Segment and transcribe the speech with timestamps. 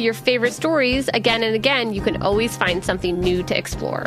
[0.00, 4.06] your favorite stories again and again, you can always find something new to explore.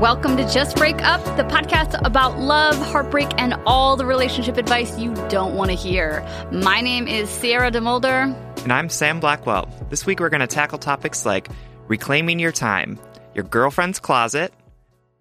[0.00, 4.98] Welcome to Just Break Up, the podcast about love, heartbreak, and all the relationship advice
[4.98, 6.26] you don't want to hear.
[6.50, 8.34] My name is Sierra DeMulder.
[8.62, 9.68] And I'm Sam Blackwell.
[9.90, 11.50] This week we're going to tackle topics like
[11.86, 12.98] reclaiming your time,
[13.34, 14.54] your girlfriend's closet,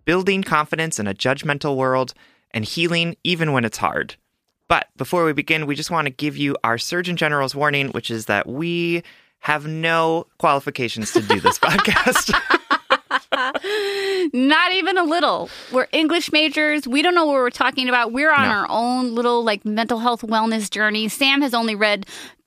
[0.06, 2.14] building confidence in a judgmental world,
[2.52, 4.16] and healing even when it's hard.
[4.70, 8.10] But before we begin, we just want to give you our Surgeon General's warning, which
[8.10, 9.04] is that we
[9.40, 12.34] have no qualifications to do this podcast.
[14.34, 15.50] Not even a little.
[15.72, 16.88] We're English majors.
[16.88, 18.12] We don't know what we're talking about.
[18.12, 18.54] We're on No.
[18.56, 21.08] our own little like mental health wellness journey.
[21.10, 22.06] Sam has only read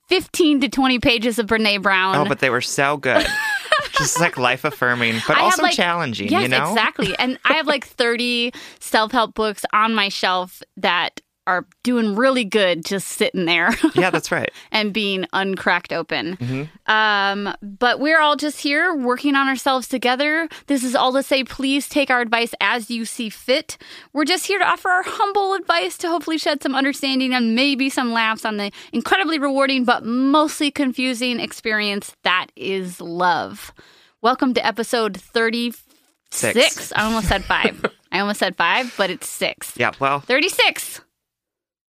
[0.09, 2.15] 15 to 20 pages of Brene Brown.
[2.15, 3.25] oh, but they were so good.
[3.97, 6.69] just like life affirming, but I also like- challenging, Yes, you know?
[6.71, 7.15] exactly.
[7.17, 12.45] And I have like 30 self help books on my shelf that are doing really
[12.45, 14.49] good just sitting there Yeah, that's right.
[14.71, 16.37] and being uncracked open.
[16.37, 16.91] Mm-hmm.
[16.91, 20.47] Um, but we're all just here working on ourselves together.
[20.67, 23.77] This is all to say, please take our advice as you see fit.
[24.13, 27.89] We're just here to offer our humble advice to hopefully shed some understanding and maybe
[27.89, 33.73] some laughs on the incredibly rewarding but mostly confusing experience that is love.
[34.21, 35.83] Welcome to episode 36.
[36.31, 36.93] Six.
[36.93, 37.85] I almost said five.
[38.11, 39.73] I almost said five, but it's six.
[39.77, 41.01] Yeah, well, 36.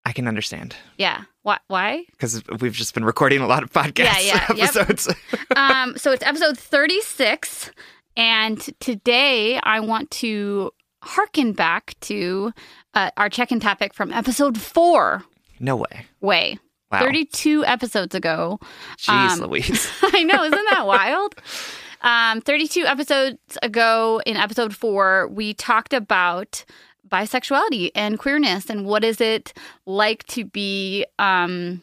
[0.04, 1.24] I can understand Yeah.
[1.42, 1.58] Why?
[1.68, 2.04] Why?
[2.12, 5.16] because we've just been recording a lot of podcast Yeah, yeah, yep.
[5.56, 7.70] um, so it's episode 36.
[8.16, 10.70] And today I want to
[11.02, 12.52] harken back to
[12.94, 15.24] uh, our check in topic from episode four.
[15.60, 16.06] no way.
[16.20, 16.58] Way.
[16.92, 17.00] Wow.
[17.00, 18.60] 32 episodes ago.
[18.98, 19.90] Jeez um, Louise.
[20.02, 21.34] I know, isn't that wild?
[22.02, 26.64] Um, 32 episodes ago, in episode four, we talked about
[27.08, 29.52] bisexuality and queerness and what is it
[29.86, 31.82] like to be um,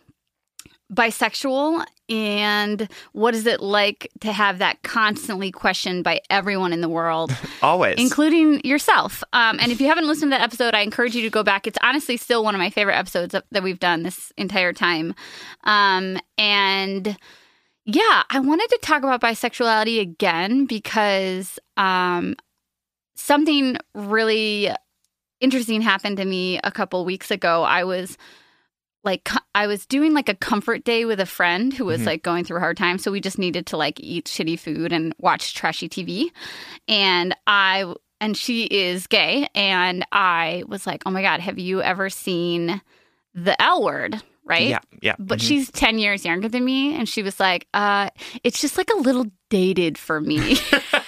[0.94, 6.90] bisexual and what is it like to have that constantly questioned by everyone in the
[6.90, 7.32] world
[7.62, 7.96] Always.
[7.98, 9.24] including yourself.
[9.32, 11.68] Um, and if you haven't listened to that episode, I encourage you to go back.
[11.68, 15.16] It's honestly still one of my favorite episodes that we've done this entire time.
[15.64, 17.18] Um, and
[17.86, 22.36] yeah, I wanted to talk about bisexuality again because um,
[23.16, 24.70] something really
[25.42, 27.64] interesting happened to me a couple weeks ago.
[27.64, 28.18] I was
[29.04, 32.06] like I was doing like a comfort day with a friend who was Mhm.
[32.06, 34.94] like going through a hard time so we just needed to like eat shitty food
[34.94, 36.30] and watch trashy TV
[36.88, 41.82] and I and she is gay and I was like, "Oh my god, have you
[41.82, 42.80] ever seen
[43.34, 44.70] the L word?" Right?
[44.70, 45.16] Yeah, yeah.
[45.18, 45.48] But mhm.
[45.48, 48.10] she's 10 years younger than me and she was like, "Uh,
[48.44, 50.58] it's just like a little dated for me."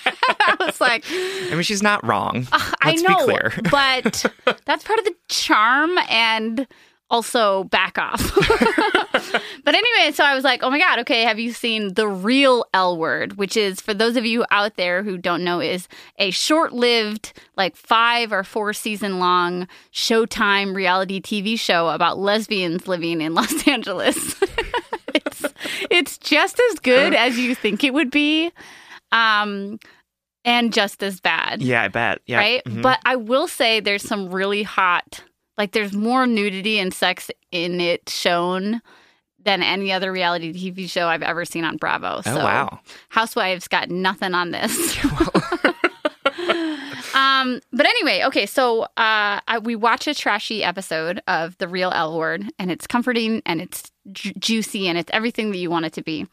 [0.93, 2.47] I like, I mean, she's not wrong.
[2.51, 3.25] I Let's know,
[3.71, 4.25] but
[4.65, 6.67] that's part of the charm and
[7.09, 8.33] also back off.
[9.63, 12.65] but anyway, so I was like, oh my God, okay, have you seen The Real
[12.73, 15.87] L Word, which is, for those of you out there who don't know, is
[16.17, 22.87] a short lived, like five or four season long Showtime reality TV show about lesbians
[22.87, 24.35] living in Los Angeles.
[25.13, 25.45] it's,
[25.91, 28.51] it's just as good as you think it would be.
[29.11, 29.77] Um,
[30.45, 32.19] and just as bad Yeah, I bet.
[32.25, 32.37] Yeah.
[32.37, 32.63] right?
[32.65, 32.81] Mhm.
[32.81, 35.21] But I will say there's some really hot,
[35.57, 38.81] like there's more nudity and sex in it shown
[39.43, 42.21] than any other reality TV show I've ever seen on Bravo.
[42.25, 42.79] oh wow.
[43.09, 44.97] Housewives got nothing on this.
[47.13, 48.87] um, but anyway, okay, so uh,
[49.47, 53.61] I, we watch a trashy episode of The Real L Word, and it's comforting and
[53.61, 56.27] it's ju- juicy and it's everything that you want it to be.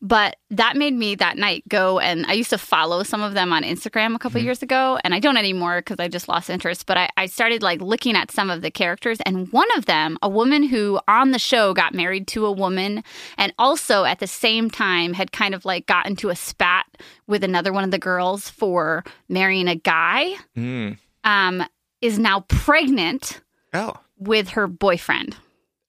[0.00, 3.52] But that made me that night go and I used to follow some of them
[3.52, 6.86] on Instagram a couple years ago, and I don't anymore because I just lost interest.
[6.86, 10.18] But I, I started like looking at some of the characters, and one of them,
[10.22, 13.02] a woman who on the show got married to a woman,
[13.36, 16.86] and also at the same time had kind of like got into a spat
[17.26, 20.98] with another one of the girls for marrying a guy, Mm.
[21.24, 21.64] um,
[22.00, 23.40] is now pregnant
[23.74, 23.94] Oh.
[24.18, 25.36] with her boyfriend.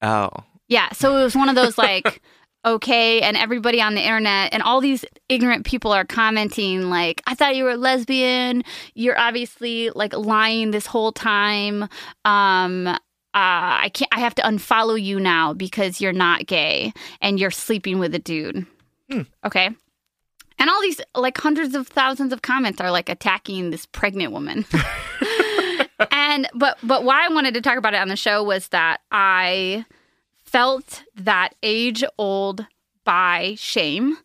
[0.02, 0.30] Oh.
[0.68, 0.90] Yeah.
[0.94, 2.22] So it was one of those like,
[2.66, 7.36] okay, and everybody on the internet and all these ignorant people are commenting like, I
[7.36, 8.64] thought you were a lesbian.
[8.94, 11.84] You're obviously like lying this whole time.
[12.26, 12.98] Um, uh,
[13.34, 14.10] I can't.
[14.12, 18.20] I have to unfollow you now because you're not gay and you're sleeping with a
[18.20, 18.66] dude.
[19.10, 19.22] Hmm.
[19.46, 19.70] Okay.
[20.58, 24.66] And all these like hundreds of thousands of comments are like attacking this pregnant woman.
[26.12, 29.02] and but but why I wanted to talk about it on the show was that
[29.12, 29.86] I
[30.52, 32.66] felt that age old
[33.04, 34.18] bi shame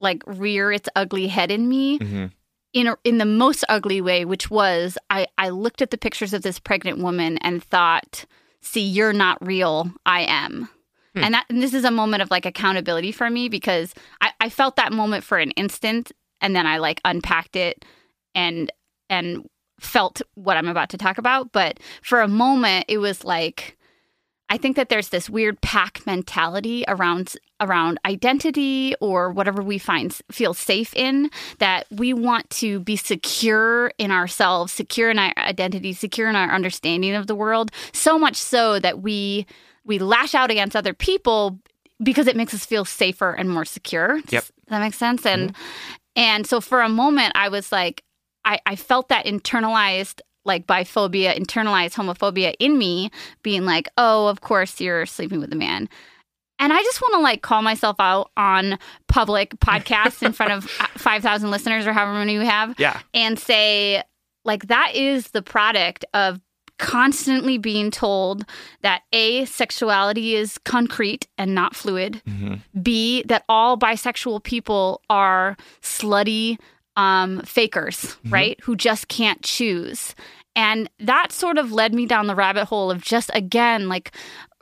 [0.00, 2.26] like rear its ugly head in me hmm
[2.74, 6.34] in a, in the most ugly way which was I I looked at the pictures
[6.34, 8.26] of this pregnant woman and thought
[8.60, 9.90] see you're not real.
[10.04, 10.68] I am.
[11.14, 11.24] Hmm.
[11.24, 14.50] and that and this is a moment of like accountability for me because I, I
[14.50, 16.12] felt that moment for an instant
[16.42, 17.84] and then I like unpacked it
[18.34, 18.70] and
[19.08, 19.48] and
[19.80, 21.52] felt what I'm about to talk about.
[21.52, 23.77] But for a moment it was like
[24.50, 30.16] I think that there's this weird pack mentality around around identity or whatever we find
[30.30, 35.92] feel safe in that we want to be secure in ourselves, secure in our identity,
[35.92, 39.46] secure in our understanding of the world, so much so that we
[39.84, 41.58] we lash out against other people
[42.02, 44.20] because it makes us feel safer and more secure.
[44.22, 44.44] Does Yep.
[44.68, 45.26] that make sense?
[45.26, 45.62] And mm-hmm.
[46.16, 48.02] and so for a moment I was like
[48.44, 53.10] I, I felt that internalized like biphobia, internalized homophobia in me,
[53.44, 55.88] being like, oh, of course you're sleeping with a man.
[56.58, 60.64] And I just want to like call myself out on public podcasts in front of
[60.64, 62.98] 5,000 listeners or however many we have Yeah.
[63.14, 64.02] and say,
[64.44, 66.40] like, that is the product of
[66.78, 68.44] constantly being told
[68.82, 72.22] that A, sexuality is concrete and not fluid.
[72.26, 76.56] hmm B, that all bisexual people are slutty
[76.96, 78.58] um, fakers, right?
[78.62, 80.14] Who just can't choose.
[80.58, 84.10] And that sort of led me down the rabbit hole of just, again, like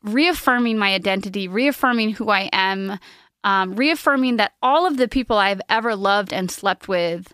[0.03, 2.99] reaffirming my identity, reaffirming who I am,
[3.45, 7.33] um, reaffirming that all of the people I've ever loved and slept with.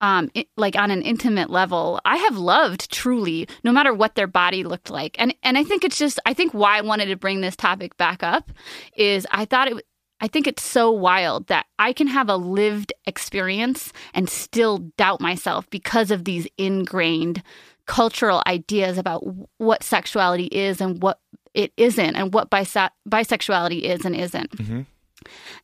[0.00, 4.26] Um, it, like on an intimate level, I have loved truly, no matter what their
[4.26, 7.16] body looked like, and and I think it's just, I think why I wanted to
[7.16, 8.50] bring this topic back up
[8.96, 9.86] is I thought it,
[10.20, 15.20] I think it's so wild that I can have a lived experience and still doubt
[15.20, 17.42] myself because of these ingrained
[17.86, 19.22] cultural ideas about
[19.58, 21.20] what sexuality is and what
[21.52, 24.54] it isn't, and what bise- bisexuality is and isn't.
[24.60, 24.80] hmm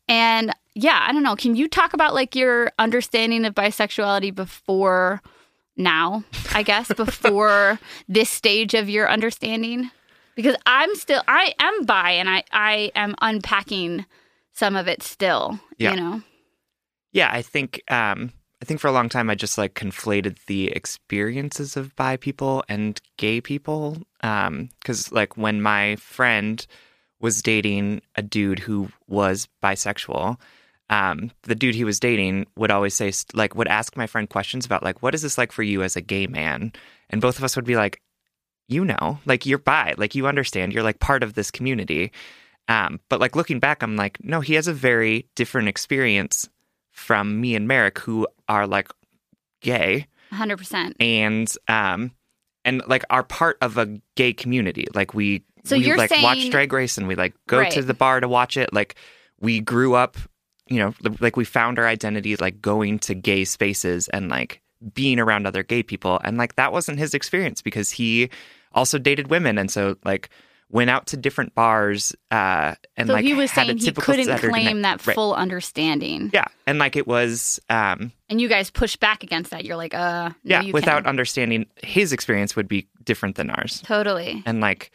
[0.09, 1.37] And yeah, I don't know.
[1.37, 5.21] Can you talk about like your understanding of bisexuality before
[5.77, 6.23] now?
[6.55, 9.91] I guess before this stage of your understanding,
[10.37, 14.07] because I'm still I am bi and I I am unpacking
[14.53, 15.59] some of it still.
[15.79, 15.91] Yeah.
[15.91, 16.23] You know.
[17.13, 18.33] Yeah, I think um
[18.63, 22.63] I think for a long time I just like conflated the experiences of bi people
[22.69, 23.99] and gay people.
[24.23, 26.67] Um cuz like when my friend
[27.21, 30.39] was dating a dude who was bisexual,
[30.91, 34.67] um the dude he was dating would always say like would ask my friend questions
[34.67, 36.73] about like what is this like for you as a gay man?
[37.09, 38.01] And both of us would be like
[38.69, 42.13] you know, like you're bi, like you understand, you're like part of this community.
[42.69, 46.49] Um, but like looking back, I'm like, no, he has a very different experience
[47.01, 48.91] from me and Merrick, who are like
[49.61, 50.95] gay 100%.
[51.01, 52.13] and um
[52.65, 54.87] and like are part of a gay community.
[54.95, 57.95] Like we So we you're like watch Drag Race and we like go to the
[57.95, 58.73] bar to watch it.
[58.73, 58.95] Like
[59.41, 60.17] we grew up
[60.69, 64.63] you know, like we found our identity like going to gay spaces and like
[64.95, 66.21] being around other gay people.
[66.23, 68.31] And like that wasn't his experience because he
[68.73, 69.59] also dated women.
[69.59, 70.31] And so like
[70.71, 74.49] went out to different bars uh and so like he was saying he couldn't Saturday
[74.49, 75.15] claim night- that Right.
[75.15, 76.31] full understanding.
[76.33, 76.45] Yeah.
[76.67, 79.65] And like it was um And you guys push back against that.
[79.65, 81.09] You're like, uh, no, yeah, you without can.
[81.11, 83.83] understanding his experience would be different than ours.
[83.85, 84.43] totally.
[84.47, 84.91] And like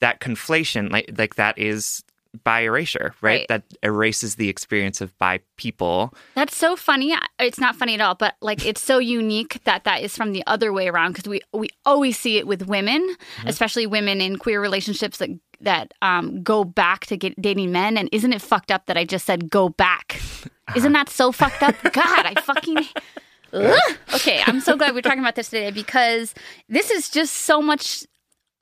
[0.00, 2.04] that conflation, like like that is
[2.44, 3.40] bi erasure, right?
[3.40, 3.48] Right.
[3.48, 6.14] That erases the experience of bi people.
[6.34, 7.14] That's so funny.
[7.38, 10.42] It's not funny at all, but like it's so unique that that is from the
[10.46, 13.48] other way around because we we always see it with women, Mm-hmm.
[13.48, 17.96] especially women in queer relationships that that um, go back to get dating men.
[17.96, 20.20] And isn't it fucked up that I just said go back?
[20.74, 21.76] Isn't that so fucked up?
[21.92, 22.78] God, I fucking.
[23.52, 23.78] Ugh.
[24.14, 26.34] Okay, I'm so glad we're talking about this today because
[26.68, 28.04] this is just so much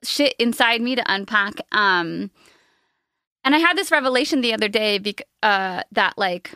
[0.03, 1.53] shit inside me to unpack.
[1.71, 2.29] Um,
[3.45, 6.51] and I had this revelation the other day bec- uh, that like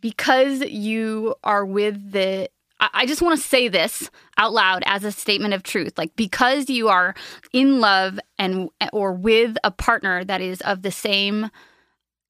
[0.00, 2.48] because you are with the
[2.78, 5.98] I I just want to say this out loud as a statement of truth.
[5.98, 7.14] Like because you are
[7.52, 11.50] in love and or with a partner that is of the same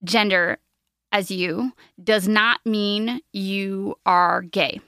[0.02, 0.58] gender
[1.12, 4.80] as you does not mean you are gay.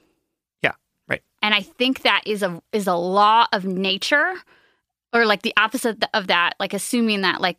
[0.63, 0.73] Yeah,
[1.07, 1.23] right.
[1.43, 4.35] And I think that is a is a law of nature
[5.13, 7.59] or like the opposite of that, like assuming that like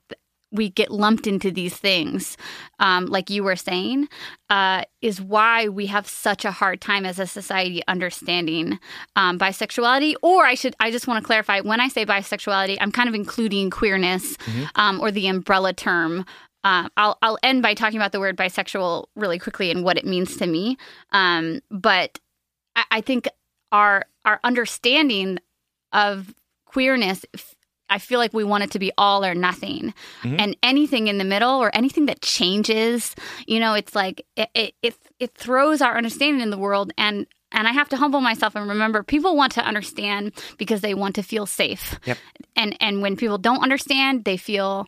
[0.58, 2.36] we get lumped into these things,
[2.80, 4.08] um, like you were saying,
[4.50, 8.80] uh, is why we have such a hard time as a society understanding
[9.16, 10.16] um, bisexuality.
[10.22, 13.16] Or I should, I just want to clarify when I say bisexuality, I'm kind of
[13.16, 14.38] including queerness
[14.76, 16.26] um, or the umbrella term.
[16.64, 20.06] Uh, I'll I'll end by talking about the word bisexual really quickly and what it
[20.06, 20.78] means to me.
[21.12, 22.20] Um, but
[22.76, 23.30] I, I think
[23.72, 25.40] our our understanding
[25.94, 26.34] of
[26.66, 27.56] queerness f-
[27.90, 29.94] I feel like we want it to be all or nothing.
[30.24, 30.36] Mm-hmm.
[30.40, 33.16] And anything in the middle or anything that changes,
[33.46, 37.28] you know, it's like it, it it it throws our understanding in the world and
[37.52, 41.16] and I have to humble myself and remember people want to understand because they want
[41.16, 42.00] to feel safe.
[42.06, 42.18] Yep.
[42.56, 44.88] And and when people don't understand, they feel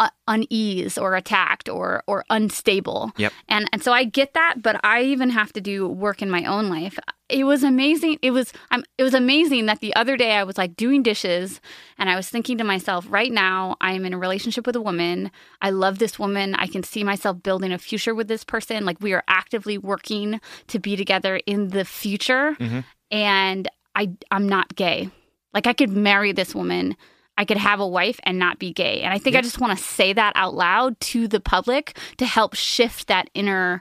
[0.00, 3.12] Uh, unease or attacked or or unstable.
[3.18, 3.34] Yep.
[3.48, 6.46] And and so I get that, but I even have to do work in my
[6.46, 6.98] own life.
[7.28, 8.18] It was amazing.
[8.22, 11.60] It was I'm, it was amazing that the other day I was like doing dishes
[11.98, 14.80] and I was thinking to myself, right now I am in a relationship with a
[14.80, 15.30] woman.
[15.60, 16.54] I love this woman.
[16.54, 18.86] I can see myself building a future with this person.
[18.86, 22.56] Like we are actively working to be together in the future.
[22.58, 22.80] Mm-hmm.
[23.10, 25.10] And I I'm not gay.
[25.52, 26.96] Like I could marry this woman.
[27.40, 29.00] I could have a wife and not be gay.
[29.00, 32.26] And I think I just want to say that out loud to the public to
[32.26, 33.80] help shift that inner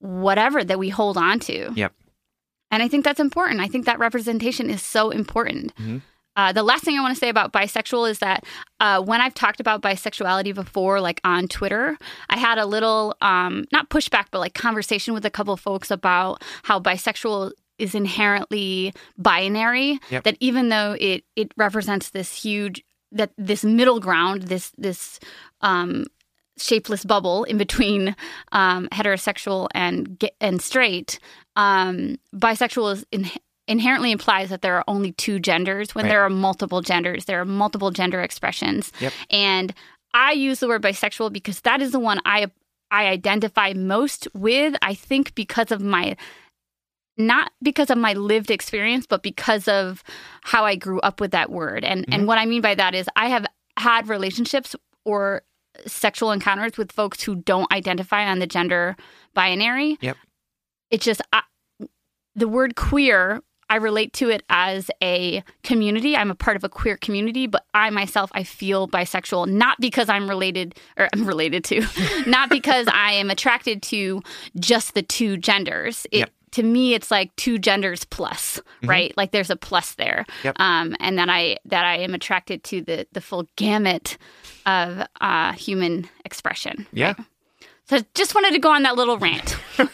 [0.00, 1.72] whatever that we hold on to.
[1.74, 1.94] Yep.
[2.70, 3.62] And I think that's important.
[3.62, 5.72] I think that representation is so important.
[6.36, 8.44] Uh, the last thing I want to say about bisexual is that
[8.78, 11.96] uh, when I've talked about bisexuality before, like on Twitter,
[12.28, 15.90] I had a little, um, not pushback, but like conversation with a couple of folks
[15.90, 19.98] about how bisexual is inherently binary.
[20.10, 20.24] Yep.
[20.24, 25.18] That even though it it represents this huge that this middle ground, this this
[25.60, 26.04] um,
[26.58, 28.14] shapeless bubble in between
[28.52, 31.18] um, heterosexual and and straight.
[31.56, 33.30] Um, bisexual is in,
[33.66, 35.94] inherently implies that there are only two genders.
[35.94, 36.10] When Right.
[36.10, 38.92] there are multiple genders, there are multiple gender expressions.
[39.00, 39.12] Yep.
[39.30, 39.74] And
[40.14, 42.50] I use the word bisexual because that is the one I
[42.90, 44.74] I identify most with.
[44.80, 46.16] I think because of my
[47.18, 50.02] not because of my lived experience, but because of
[50.42, 51.84] how I grew up with that word.
[51.84, 52.26] And and mm-hmm.
[52.26, 53.46] what I mean by that is I have
[53.76, 55.42] had relationships or
[55.86, 58.96] sexual encounters with folks who don't identify on the gender
[59.34, 59.98] binary.
[60.00, 60.16] Yep.
[60.90, 61.42] It's just I,
[62.34, 63.42] the word queer.
[63.70, 66.16] I relate to it as a community.
[66.16, 70.08] I'm a part of a queer community, but I myself I feel bisexual not because
[70.08, 71.84] I'm related or I'm related to,
[72.26, 74.22] not because I am attracted to
[74.58, 76.06] just the two genders.
[76.10, 76.30] It Yep.
[76.52, 79.12] To me it's like two genders plus, right?
[79.16, 80.24] Like there's a plus there.
[80.44, 80.56] Yep.
[80.58, 84.18] Um and that I that I am attracted to the the full gamut
[84.66, 86.86] of uh human expression.
[86.92, 87.14] Yeah.
[87.88, 89.56] So just wanted to go on that little rant.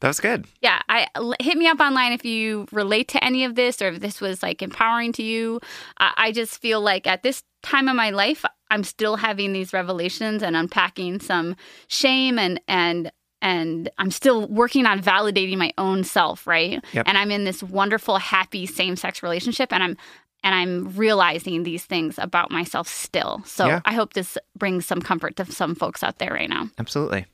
[0.00, 0.44] That was good.
[0.60, 1.06] yeah, I
[1.40, 4.42] hit me up online if you relate to any of this or if this was
[4.42, 5.58] like empowering to you.
[5.96, 9.72] I, I just feel like at this time of my life, I'm still having these
[9.72, 11.56] revelations and unpacking some
[11.88, 13.10] shame and and
[13.42, 16.82] and I'm still working on validating my own self, right?
[16.92, 17.06] Yep.
[17.08, 19.96] And I'm in this wonderful, happy same-sex relationship, and I'm
[20.44, 23.42] and I'm realizing these things about myself still.
[23.46, 23.80] So Yeah.
[23.84, 26.68] I hope this brings some comfort to some folks out there right now.
[26.78, 27.26] Absolutely.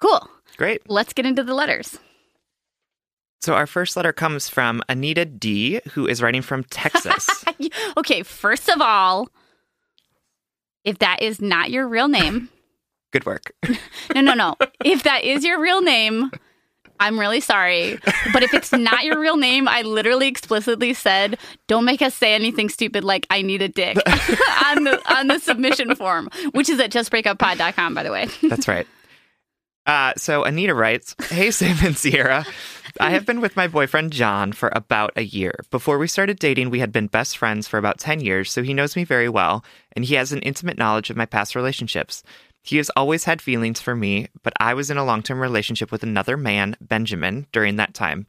[0.00, 0.28] Cool.
[0.56, 0.88] Great.
[0.88, 1.98] Let's get into the letters.
[3.40, 7.44] So our first letter comes from Anita D, who is writing from Texas.
[7.96, 9.28] okay, first of all,
[10.84, 12.48] if that is not your real name,
[13.12, 13.52] Good work.
[14.14, 14.56] No, no, no.
[14.84, 16.30] if that is your real name,
[17.00, 17.98] I'm really sorry.
[18.32, 22.34] But if it's not your real name, I literally explicitly said, don't make us say
[22.34, 23.96] anything stupid like I need a dick
[24.66, 28.28] on the on the submission form, which is at justbreakuppod.com, by the way.
[28.42, 28.86] That's right.
[29.86, 32.44] Uh, so Anita writes, Hey, Sam and Sierra.
[33.00, 35.54] I have been with my boyfriend John for about a year.
[35.70, 38.74] Before we started dating, we had been best friends for about 10 years, so he
[38.74, 39.64] knows me very well,
[39.96, 42.22] and he has an intimate knowledge of my past relationships.
[42.62, 45.90] He has always had feelings for me, but I was in a long term relationship
[45.90, 48.26] with another man, Benjamin, during that time.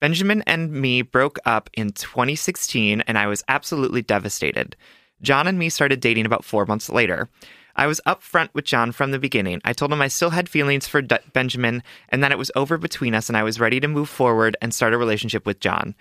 [0.00, 4.76] Benjamin and me broke up in 2016, and I was absolutely devastated.
[5.20, 7.28] John and me started dating about four months later.
[7.76, 9.60] I was upfront with John from the beginning.
[9.64, 12.78] I told him I still had feelings for D- Benjamin and that it was over
[12.78, 15.94] between us and I was ready to move forward and start a relationship with John.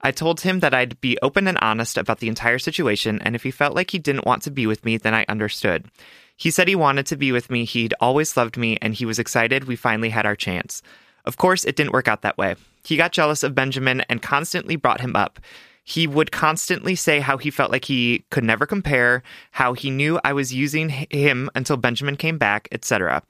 [0.00, 3.44] I told him that I'd be open and honest about the entire situation, and if
[3.44, 5.88] he felt like he didn't want to be with me, then I understood.
[6.36, 9.18] He said he wanted to be with me, he'd always loved me, and he was
[9.18, 10.82] excited we finally had our chance.
[11.24, 12.56] Of course, it didn't work out that way.
[12.84, 15.38] He got jealous of Benjamin and constantly brought him up.
[15.84, 19.22] He would constantly say how he felt like he could never compare,
[19.52, 23.22] how he knew I was using him until Benjamin came back, etc.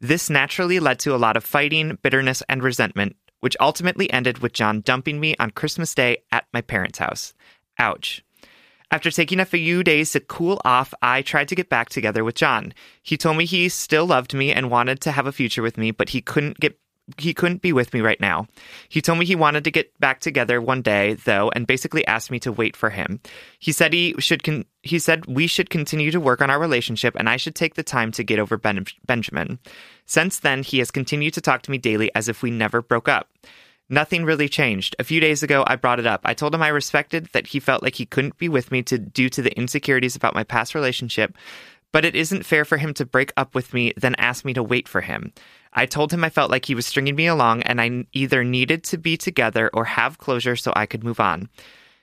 [0.00, 4.52] This naturally led to a lot of fighting, bitterness, and resentment, which ultimately ended with
[4.52, 7.32] John dumping me on Christmas Day at my parents' house.
[7.78, 8.22] Ouch.
[8.90, 12.36] After taking a few days to cool off, I tried to get back together with
[12.36, 12.72] John.
[13.02, 15.90] He told me he still loved me and wanted to have a future with me,
[15.90, 16.78] but he couldn't get
[17.18, 18.48] he couldn't be with me right now.
[18.88, 22.32] He told me he wanted to get back together one day though and basically asked
[22.32, 23.20] me to wait for him.
[23.60, 27.14] He said he should con- he said we should continue to work on our relationship
[27.16, 29.60] and I should take the time to get over ben- Benjamin.
[30.06, 33.08] Since then, he has continued to talk to me daily as if we never broke
[33.08, 33.28] up.
[33.88, 34.96] Nothing really changed.
[34.98, 36.22] A few days ago, I brought it up.
[36.24, 38.98] I told him I respected that he felt like he couldn't be with me to
[38.98, 41.36] due to the insecurities about my past relationship,
[41.92, 44.62] but it isn't fair for him to break up with me then ask me to
[44.62, 45.32] wait for him.
[45.72, 48.82] I told him I felt like he was stringing me along and I either needed
[48.84, 51.48] to be together or have closure so I could move on.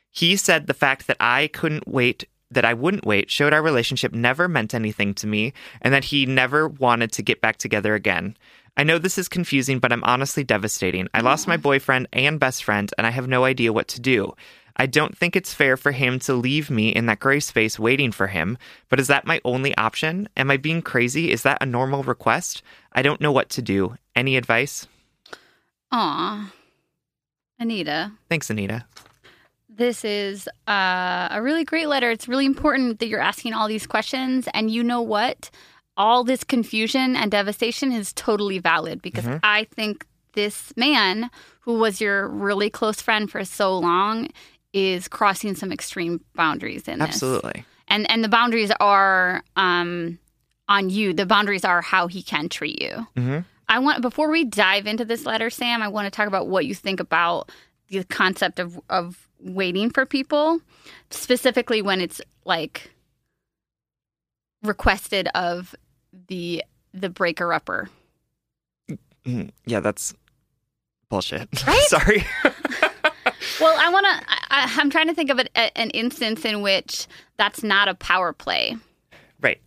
[0.10, 4.13] He said the fact that I couldn't wait that I wouldn't wait showed our relationship
[4.13, 8.36] never meant anything to me and that he never wanted to get back together again.
[8.76, 11.08] I know this is confusing, but I'm honestly devastating.
[11.13, 11.62] I lost my mm.
[11.62, 14.34] boyfriend and best friend, and I have no idea what to do.
[14.76, 18.12] I don't think it's fair for him to leave me in that gray space waiting
[18.12, 18.58] for him,
[18.89, 20.28] but is that my only option?
[20.36, 21.32] Am I being crazy?
[21.32, 22.63] Is that a normal request?
[22.92, 23.96] I don't know what to do.
[24.16, 24.88] Any advice?
[25.92, 26.52] Aw.
[27.60, 28.12] Anita.
[28.30, 28.86] Thanks, Anita.
[29.75, 32.12] This is uh, a really great letter.
[32.12, 34.47] It's really important that you're asking all these questions.
[34.53, 35.49] And you know what?
[35.97, 41.29] All this confusion and devastation is totally valid because I think this man,
[41.62, 44.29] who was your really close friend for so long,
[44.73, 47.09] is crossing some extreme boundaries in this.
[47.09, 47.65] Absolutely.
[47.88, 50.17] And and the boundaries are um,
[50.67, 51.13] on you.
[51.13, 53.07] The boundaries are how he can treat you.
[53.15, 55.81] hmm I want before we dive into this letter, Sam.
[55.81, 57.49] I want to talk about what you think about
[57.89, 60.60] the concept of of waiting for people,
[61.12, 62.91] specifically when it's like
[64.63, 65.75] requested of
[66.27, 67.89] the the breaker upper.
[69.25, 69.51] Mhm.
[69.65, 70.13] Yeah, that's
[71.10, 71.49] bullshit.
[71.67, 71.82] Right?
[71.88, 72.25] Sorry.
[73.62, 74.25] Well, I want to.
[74.49, 78.34] I, I'm trying to think of a, an instance in which that's not a power
[78.34, 78.75] play.
[79.41, 79.62] right.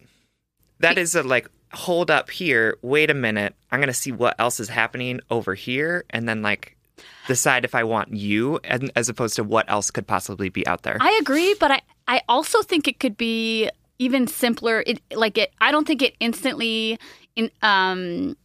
[0.81, 2.77] That is a like hold up here.
[2.83, 3.55] Wait a minute.
[3.71, 6.76] I'm gonna see what else is happening over here, and then like
[7.27, 10.83] decide if I want you, and, as opposed to what else could possibly be out
[10.83, 10.99] there.
[11.01, 14.83] I agree, but I I also think it could be even simpler.
[14.87, 15.53] It like it.
[15.61, 16.99] I don't think it instantly
[17.35, 18.37] in um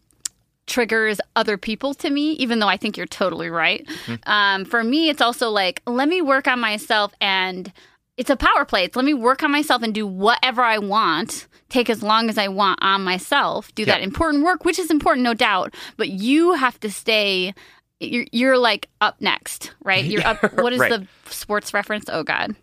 [0.67, 3.85] triggers other people to me, even though I think you're totally right.
[4.25, 7.71] Um, for me, it's also like let me work on myself, and
[8.17, 8.85] it's a power play.
[8.85, 11.47] It's let me work on myself and do whatever I want.
[11.69, 13.73] Take as long as I want on myself.
[13.75, 15.73] Do that important work, which is important, no doubt.
[15.97, 17.53] But you have to stay.
[18.01, 20.03] You're, you're like up next, right?
[20.03, 20.41] You're up.
[20.61, 20.89] What is Right.
[20.89, 22.05] the sports reference?
[22.09, 22.55] Oh God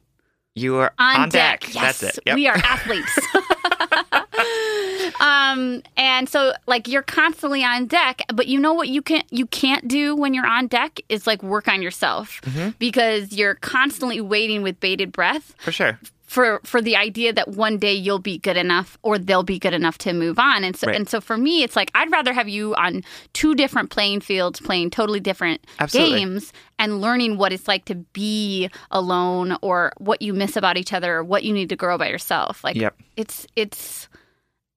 [0.55, 1.72] you are on, deck.
[1.72, 2.22] Yes, That's it.
[2.27, 2.35] Yep.
[2.35, 3.16] we are athletes.
[5.20, 9.46] um, and so like you're constantly on deck, but you know what you can't you
[9.46, 12.70] can't do when you're on deck is like work on yourself Mm-hmm.
[12.79, 15.98] because you're constantly waiting with bated breath For sure.
[16.29, 19.73] For for the idea that one day you'll be good enough or they'll be good
[19.73, 20.95] enough to move on and so Right.
[20.97, 24.61] and so for me it's like I'd rather have you on two different playing fields
[24.61, 26.19] playing totally different Absolutely.
[26.19, 30.93] games and learning what it's like to be alone or what you miss about each
[30.93, 32.95] other or what you need to grow by yourself like Yep.
[33.17, 34.09] it's it's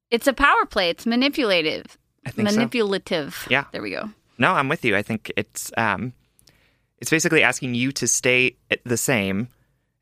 [0.10, 2.56] it's a power play it's manipulative I think so.
[2.56, 3.66] manipulative Yeah.
[3.74, 4.96] there we go No, I'm with you.
[4.96, 6.14] I think it's um,
[7.00, 9.50] it's basically asking you to stay the same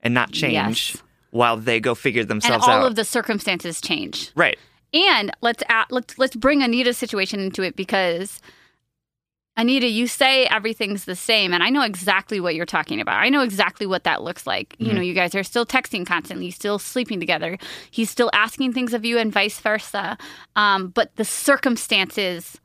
[0.03, 1.03] and not change Yes.
[1.31, 2.81] While they go figure themselves and all out.
[2.81, 4.57] All of the circumstances change right.
[4.93, 8.41] And let's add, let's let's bring Anita's situation into it because
[9.55, 13.21] Anita, you say everything's the same, and I know exactly what you're talking about.
[13.21, 14.73] I know exactly what that looks like.
[14.79, 17.57] You know, you guys are still texting constantly, still sleeping together.
[17.91, 20.17] He's still asking things of you, and vice versa.
[20.55, 22.57] Um, but the circumstances,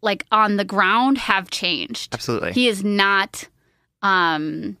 [0.00, 2.14] like on the ground, have changed.
[2.14, 2.52] Absolutely.
[2.52, 3.48] He is not.
[4.00, 4.76] Um,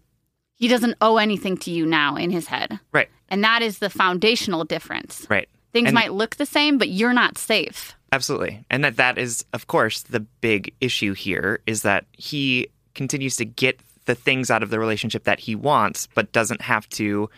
[0.58, 3.08] he doesn't owe anything to you now in his head, right.
[3.28, 5.26] and that is the foundational difference.
[5.30, 5.48] Right.
[5.72, 7.94] Things And- might look the same, but you're not safe.
[8.10, 8.64] Absolutely.
[8.70, 13.44] And that that is of course the big issue here is that he continues to
[13.44, 17.28] get the things out of the relationship that he wants but doesn't have to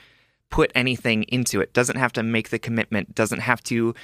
[0.48, 1.72] put anything into it.
[1.72, 3.94] Doesn't have to make the commitment, doesn't have to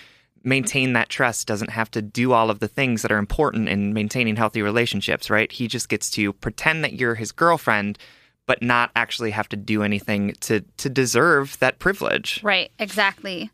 [0.42, 3.92] maintain that trust, doesn't have to do all of the things that are important in
[3.92, 5.50] maintaining healthy relationships, right?
[5.50, 7.98] He just gets to pretend that you're his girlfriend
[8.46, 12.40] but not actually have to do anything to to deserve that privilege.
[12.42, 13.50] Right, exactly.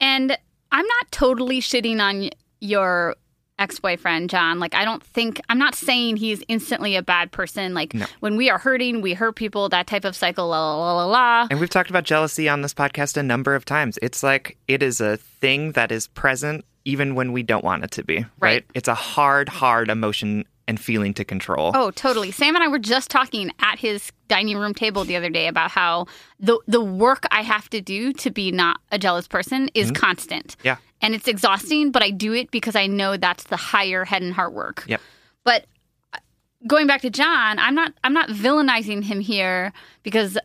[0.00, 0.36] And
[0.72, 3.14] I'm not totally shitting on your
[3.58, 4.58] ex-boyfriend, John.
[4.58, 7.72] Like I don't think I'm not saying he's instantly a bad person.
[7.72, 8.06] Like No.
[8.20, 11.06] when we are hurting, we hurt people, that type of cycle, la la la la
[11.06, 11.46] la.
[11.50, 13.98] And we've talked about jealousy on this podcast a number of times.
[14.02, 17.92] It's like it is a thing that is present even when we don't want it
[17.92, 18.28] to be, right?
[18.40, 18.64] Right.
[18.74, 21.72] It's a hard, hard emotion and feeling to control.
[21.74, 22.30] Oh, totally.
[22.30, 25.70] Sam and I were just talking at his dining room table the other day about
[25.70, 26.06] how
[26.40, 30.56] the the work I have to do to be not a jealous person is constant.
[30.58, 30.66] Mm-hmm.
[30.66, 30.76] Yeah.
[31.00, 34.32] And it's exhausting, but I do it because I know that's the higher head and
[34.32, 34.84] heart work.
[34.86, 35.00] Yep.
[35.44, 35.66] But
[36.14, 36.18] uh,
[36.66, 39.72] going back to John, I'm not I'm not villainizing him here
[40.02, 40.38] because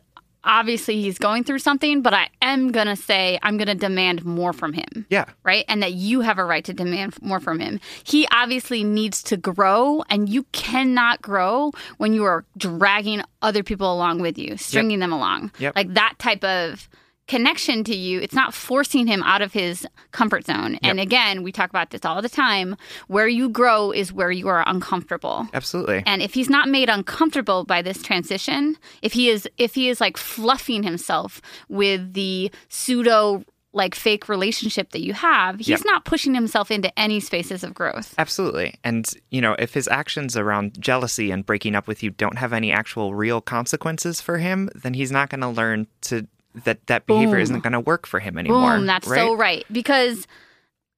[0.44, 4.24] obviously he's going through something, but I am going to say I'm going to demand
[4.24, 5.26] more from him Yeah.
[5.44, 5.64] right?
[5.68, 7.80] And that you have a right to demand more from him.
[8.04, 13.92] He obviously needs to grow, and you cannot grow when you are dragging other people
[13.92, 15.52] along with you, stringing them along.
[15.58, 15.76] Yep.
[15.76, 16.88] Like that type of
[17.30, 20.80] connection to you, it's not forcing him out of his comfort zone.
[20.82, 22.76] And again, we talk about this all the time.
[23.06, 25.46] Where you grow is where you are uncomfortable.
[25.54, 26.02] Absolutely.
[26.06, 30.00] And if he's not made uncomfortable by this transition, if he is if he is
[30.00, 35.82] like fluffing himself with the pseudo like fake relationship that you have, he's Yep.
[35.84, 38.12] not pushing himself into any spaces of growth.
[38.18, 38.74] Absolutely.
[38.82, 42.52] And, you know, if his actions around jealousy and breaking up with you don't have
[42.52, 46.26] any actual real consequences for him, then he's not going to learn to
[46.64, 47.40] that that behavior Boom.
[47.40, 48.76] isn't going to work for him anymore.
[48.76, 49.64] Boom, that's so right.
[49.70, 50.26] Because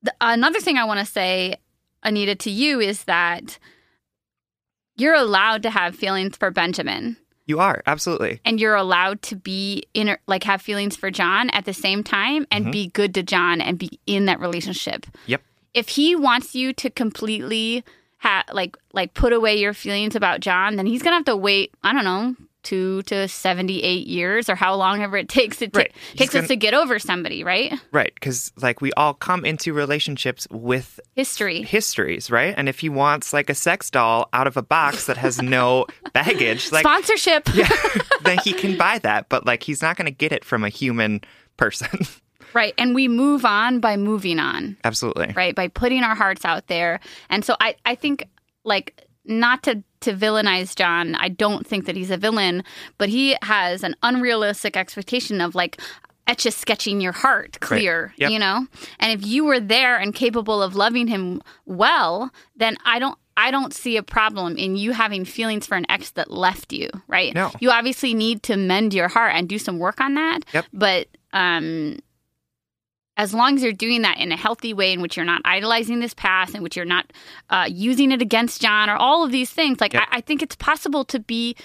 [0.02, 1.56] the, another thing I want to say,
[2.02, 3.58] Anita, to you is that
[4.96, 7.16] you're allowed to have feelings for Benjamin.
[7.46, 7.82] You are.
[7.86, 8.40] Absolutely.
[8.44, 12.46] and you're allowed to be in like have feelings for John at the same time
[12.50, 12.72] and mm-hmm.
[12.72, 15.06] be good to John and be in that relationship.
[15.26, 15.42] Yep.
[15.74, 17.84] If he wants you to completely
[18.18, 21.74] ha- like like put away your feelings about John, then he's gonna have to wait.
[21.82, 22.36] I don't know.
[22.62, 25.90] Two to seventy-eight years, or how long ever it takes it Right.
[26.12, 27.72] He's takes us gonna- to get over somebody, right?
[27.90, 28.12] Right.
[28.14, 31.62] Because, like, we all come into relationships with History.
[31.62, 32.55] histories, right?
[32.57, 35.87] And if he wants, like, a sex doll out of a box that has no
[36.12, 37.48] baggage, like, Sponsorship.
[37.55, 37.68] yeah,
[38.22, 39.29] then he can buy that.
[39.29, 41.20] But, like, he's not going to get it from a human
[41.57, 41.88] person.
[42.55, 42.75] Right.
[42.77, 44.77] And we move on by moving on.
[44.85, 45.33] Absolutely.
[45.35, 48.29] right by putting our hearts out there and so i i think
[48.62, 52.62] like not to to villainize john i don't think that he's a villain
[52.98, 55.80] but he has an unrealistic expectation of like
[56.26, 58.30] etch a sketching your heart clear Yep.
[58.30, 58.66] you know
[59.00, 63.50] and if you were there and capable of loving him well then i don't I
[63.50, 67.34] don't see a problem in you having feelings for an ex that left you, right?
[67.34, 67.50] No.
[67.60, 70.40] You obviously need to mend your heart and do some work on that.
[70.52, 70.66] Yep.
[70.74, 71.98] But um
[73.16, 76.01] as long as you're doing that in a healthy way in which you're not idolizing
[76.01, 77.12] this past in which you're not
[77.51, 80.03] uh, using it against john or all of these things like Yep.
[80.11, 81.57] I, I think it's possible to be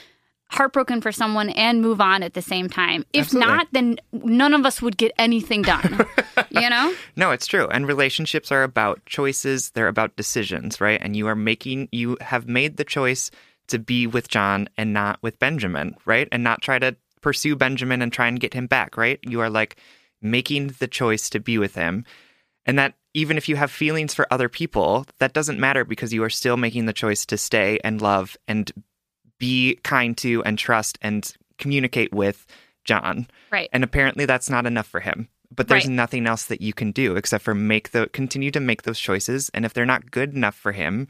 [0.50, 3.52] heartbroken for someone and move on at the same time if Absolutely.
[3.52, 6.06] not then none of us would get anything done
[6.52, 7.68] you know No, it's true.
[7.68, 11.00] And relationships are about choices, they're about decisions, right?
[11.02, 13.32] And you are making, you have made the choice
[13.68, 16.28] to be with John and not with Benjamin, right?
[16.32, 19.20] And not try to pursue Benjamin and try and get him back, right?
[19.24, 19.78] You are like
[20.21, 22.06] making the choice to be with him.
[22.65, 26.23] And that even if you have feelings for other people, that doesn't matter because you
[26.23, 28.71] are still making the choice to stay and love and
[29.39, 32.45] be kind to and trust and communicate with
[32.84, 33.27] John.
[33.51, 35.27] right And apparently that's not enough for him.
[35.49, 35.93] But there's Right.
[35.93, 39.49] nothing else that you can do except for make the continue to make those choices.
[39.53, 41.08] And if they're not good enough for him,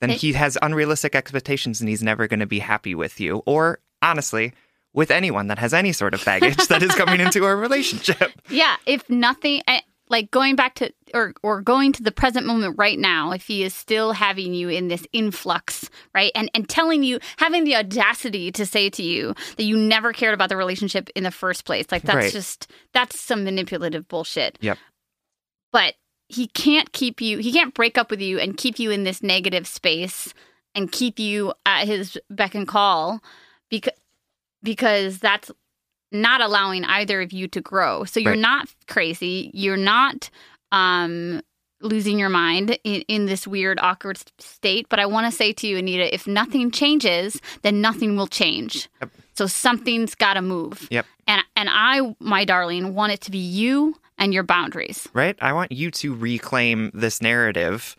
[0.00, 3.42] then It- he has unrealistic expectations and he's never going to be happy with you.
[3.46, 4.52] Or honestly,
[4.94, 8.32] with anyone that has any sort of baggage that is coming into a relationship.
[8.50, 12.74] yeah if nothing eh, like going back to or or going to the present moment
[12.76, 17.02] right now if he is still having you in this influx right and and telling
[17.02, 21.08] you having the audacity to say to you that you never cared about the relationship
[21.16, 22.32] in the first place like that's Right.
[22.32, 24.76] just that's some manipulative bullshit Yep.
[25.72, 25.94] but
[26.28, 29.22] he can't keep you he can't break up with you and keep you in this
[29.22, 30.34] negative space
[30.74, 33.20] and keep you at his beck and call
[33.70, 33.92] because
[34.62, 35.50] because that's
[36.10, 38.04] not allowing either of you to grow.
[38.04, 38.38] So you're Right.
[38.38, 39.50] not crazy.
[39.54, 40.28] You're not
[40.70, 41.40] um,
[41.80, 44.88] losing your mind in, in this weird, awkward state.
[44.88, 48.88] But I want to say to you, Anita, if nothing changes, then nothing will change.
[49.00, 49.10] Yep.
[49.34, 50.86] So something's got to move.
[50.90, 51.06] Yep.
[51.26, 55.08] And and I, my darling, want it to be you and your boundaries.
[55.14, 55.36] Right?
[55.40, 57.96] I want you to reclaim this narrative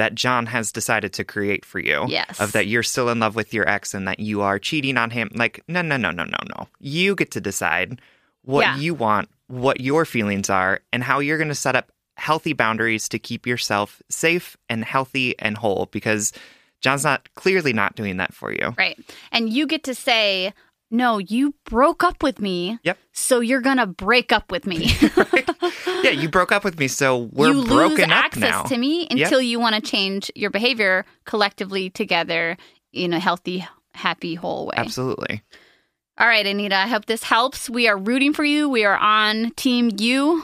[0.00, 2.06] that John has decided to create for you.
[2.08, 2.40] Yes.
[2.40, 5.10] Of that you're still in love with your ex and that you are cheating on
[5.10, 5.30] him.
[5.34, 6.68] Like, no, no, no, no, no, no.
[6.80, 8.00] You get to decide
[8.42, 8.76] what Yeah.
[8.78, 13.08] you want, what your feelings are, and how you're going to set up healthy boundaries
[13.10, 16.32] to keep yourself safe and healthy and whole because
[16.80, 18.74] John's not clearly not doing that for you.
[18.78, 18.98] Right.
[19.32, 20.54] And you get to say,
[20.90, 22.78] no, you broke up with me.
[22.82, 22.98] Yep.
[23.12, 24.90] So you're going to break up with me.
[26.02, 28.62] Yeah, you broke up with me, so we're you lose broken up access now.
[28.62, 29.10] to me Yep.
[29.10, 32.56] until you want to change your behavior collectively together
[32.94, 34.74] in a healthy, happy, whole way.
[34.78, 35.42] Absolutely.
[36.16, 37.68] All right, Anita, I hope this helps.
[37.68, 38.70] We are rooting for you.
[38.70, 40.42] We are on team you.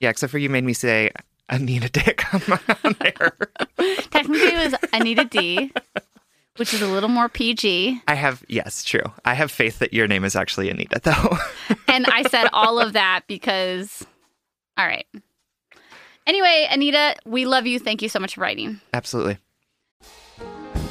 [0.00, 1.12] Yeah, except for you made me say
[1.48, 2.24] Anita Dick
[2.84, 3.36] on there.
[4.10, 5.72] Technically, it was Anita D,
[6.58, 8.02] which is a little more PG.
[8.08, 9.12] I have, yes, true.
[9.24, 11.38] I have faith that your name is actually Anita, though.
[11.88, 14.04] And I said all of that because,
[14.76, 15.06] all right.
[16.26, 17.78] Anyway, Anita, we love you.
[17.78, 18.80] Thank you so much for writing.
[18.92, 19.38] Absolutely.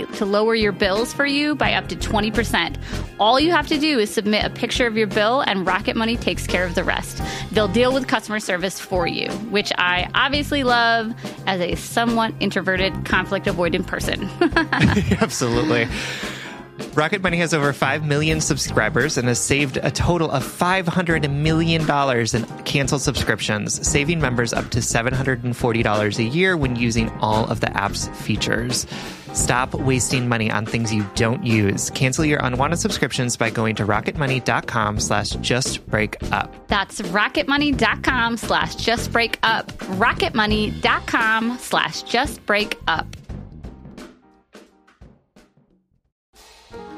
[0.00, 2.76] to lower your bills for you by up to 20%.
[3.20, 6.16] All you have to do is submit a picture of your bill, and Rocket Money
[6.16, 7.22] takes care of the rest.
[7.52, 11.12] They'll deal with customer service for you, which I obviously love
[11.46, 14.28] as a somewhat introverted, conflict avoidant person.
[15.20, 15.88] Absolutely.
[16.94, 21.82] Rocket Money has over 5 million subscribers and has saved a total of $500 million
[21.82, 27.74] in canceled subscriptions, saving members up to $740 a year when using all of the
[27.74, 28.86] app's features.
[29.32, 31.90] Stop wasting money on things you don't use.
[31.90, 36.50] Cancel your unwanted subscriptions by going to rocketmoney.com slash justbreakup.
[36.68, 39.66] That's rocketmoney.com slash just break justbreakup.
[39.98, 43.06] Rocketmoney.com slash justbreakup.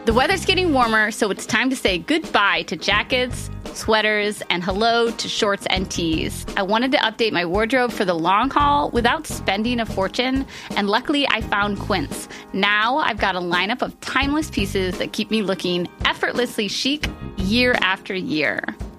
[0.05, 5.11] The weather's getting warmer, so it's time to say goodbye to jackets, sweaters, and hello
[5.11, 6.47] to shorts and tees.
[6.57, 10.89] I wanted to update my wardrobe for the long haul without spending a fortune, and
[10.89, 12.29] luckily I found Quince.
[12.53, 17.75] Now I've got a lineup of timeless pieces that keep me looking effortlessly chic year
[17.81, 18.63] after year.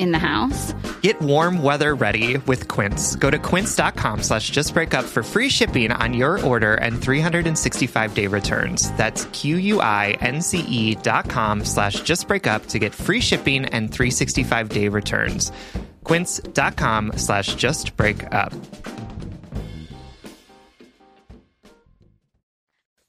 [0.00, 0.72] in the house.
[1.02, 3.14] Get warm weather ready with Quince.
[3.16, 8.90] Go to quince.com slash justbreakup for free shipping on your order and 365 day returns.
[8.92, 15.52] That's q-u-i-n-c-e dot com slash justbreakup to get free shipping and 365 day returns.
[16.04, 18.52] Quince.com slash just break up.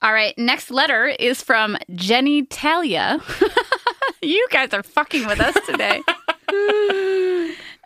[0.03, 3.19] All right, next letter is from Jenny Talia.
[4.23, 6.01] you guys are fucking with us today.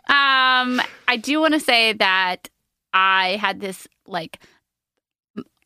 [0.08, 2.48] um, I do want to say that
[2.92, 4.40] I had this like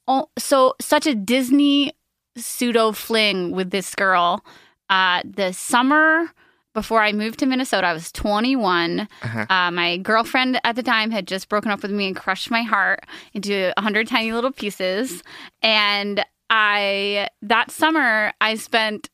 [0.08, 1.92] oh, so such a Disney
[2.36, 4.44] pseudo fling with this girl.
[4.88, 6.30] Uh, the summer
[6.74, 9.00] before I moved to Minnesota, I was 21.
[9.00, 9.46] Uh-huh.
[9.48, 12.62] Uh, my girlfriend at the time had just broken up with me and crushed my
[12.62, 15.22] heart into a hundred tiny little pieces.
[15.62, 19.08] And I that summer I spent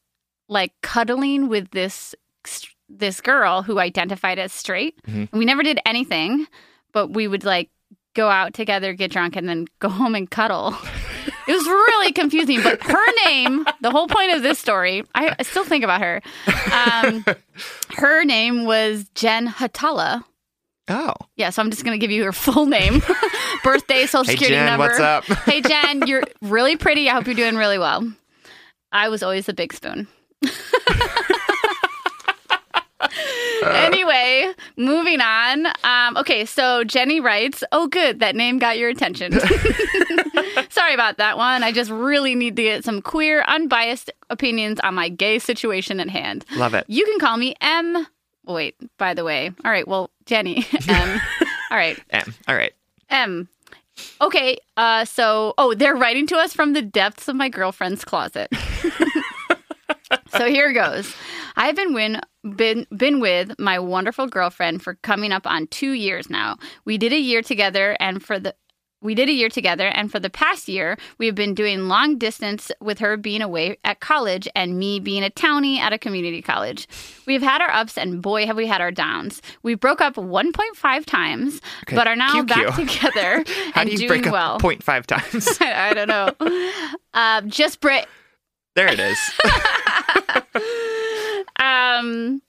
[0.48, 2.14] like cuddling with this
[2.88, 5.00] this girl who identified as straight.
[5.06, 5.28] Mhm.
[5.32, 6.46] We never did anything,
[6.92, 7.70] but we would like
[8.14, 10.74] go out together, get drunk, and then go home and cuddle.
[11.48, 15.42] It was really confusing, but her name, the whole point of this story, I I
[15.42, 16.20] still think about her.
[16.72, 17.24] Um,
[17.96, 20.24] her name was Jen Hatala.
[20.88, 21.14] Oh.
[21.36, 23.02] Yeah, so I'm just going to give you her full name,
[23.64, 24.86] birthday, social Hey, security Jen, number.
[24.86, 25.24] what's up?
[25.44, 27.08] hey, Jen, you're really pretty.
[27.10, 28.08] I hope you're doing really well.
[28.92, 30.06] I was always the big spoon.
[33.64, 35.66] anyway, moving on.
[35.84, 39.32] Um, okay, so Jenny writes, Oh, good, that name got your attention.
[40.70, 41.62] Sorry about that one.
[41.62, 46.08] I just really need to get some queer, unbiased opinions on my gay situation at
[46.08, 46.44] hand.
[46.56, 46.84] Love it.
[46.88, 48.06] You can call me M.
[48.46, 49.50] Wait, by the way.
[49.64, 50.66] All right, well, Jenny.
[50.88, 51.20] M.
[51.70, 51.98] All right.
[52.10, 52.34] M.
[52.48, 52.72] All right.
[53.10, 53.48] M.
[54.20, 58.52] Okay, uh, so oh, they're writing to us from the depths of my girlfriend's closet.
[60.28, 61.14] so here goes.
[61.56, 62.20] I've been win,
[62.56, 66.56] been been with my wonderful girlfriend for coming up on two years now.
[66.84, 68.54] We did a year together, and for the
[69.02, 72.18] we did a year together, and for the past year, we have been doing long
[72.18, 76.40] distance with her being away at college and me being a townie at a community
[76.42, 76.88] college.
[77.26, 79.42] We've had our ups, and boy, have we had our downs.
[79.62, 83.92] We broke up 1.5 times, Okay, but are now cue, back together How and do
[83.92, 84.58] you doing break up well.
[84.58, 85.58] 0.5 times?
[85.60, 86.30] I don't know.
[87.14, 88.08] Um, just Brit.
[88.74, 89.18] there it is.
[91.66, 92.42] Um,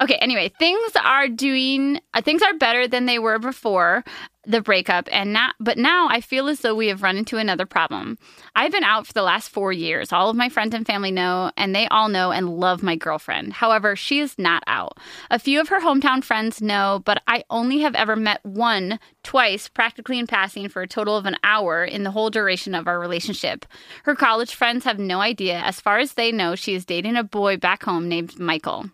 [0.00, 0.14] okay.
[0.16, 2.00] Anyway, things are doing.
[2.14, 4.04] Uh, things are better than they were before
[4.46, 7.66] the breakup, and now, but now I feel as though we have run into another
[7.66, 8.18] problem.
[8.54, 10.12] I've been out for the last four years.
[10.12, 13.54] All of my friends and family know, and they all know and love my girlfriend.
[13.54, 14.98] However, she is not out.
[15.30, 19.68] A few of her hometown friends know, but I only have ever met one twice,
[19.68, 22.98] practically in passing, for a total of an hour in the whole duration of our
[22.98, 23.66] relationship.
[24.04, 25.58] Her college friends have no idea.
[25.58, 28.90] As far as they know, she is dating a boy back home named Michael.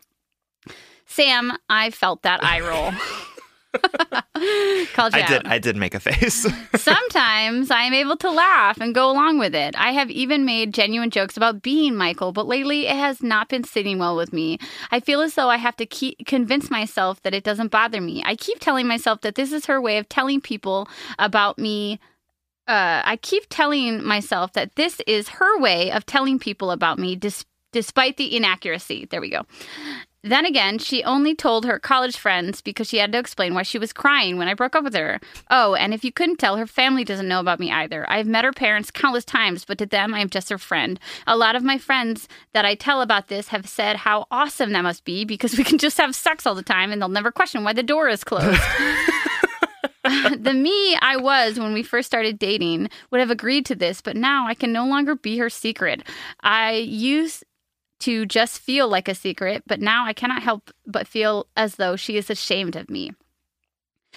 [1.06, 2.92] Sam, I felt that eye roll.
[4.94, 5.28] Called you I out.
[5.28, 5.46] did.
[5.46, 6.46] I did make a face.
[6.76, 9.74] Sometimes I am able to laugh and go along with it.
[9.78, 13.64] I have even made genuine jokes about being Michael, but lately it has not been
[13.64, 14.58] sitting well with me.
[14.90, 18.22] I feel as though I have to keep convince myself that it doesn't bother me.
[18.24, 22.00] I keep telling myself that this is her way of telling people about me.
[22.68, 27.16] Uh, I keep telling myself that this is her way of telling people about me,
[27.16, 29.06] dis- despite the inaccuracy.
[29.10, 29.42] There we go.
[30.24, 33.78] Then again, she only told her college friends because she had to explain why she
[33.78, 35.20] was crying when I broke up with her.
[35.50, 38.08] Oh, and if you couldn't tell, her family doesn't know about me either.
[38.08, 41.00] I've met her parents countless times, but to them, I am just her friend.
[41.26, 44.82] A lot of my friends that I tell about this have said how awesome that
[44.82, 47.64] must be because we can just have sex all the time and they'll never question
[47.64, 48.60] why the door is closed.
[50.36, 54.16] the me I was when we first started dating would have agreed to this, but
[54.16, 56.02] now I can no longer be her secret.
[56.40, 57.44] I used
[58.02, 61.96] to just feel like a secret, but now I cannot help but feel as though
[61.96, 63.12] she is ashamed of me.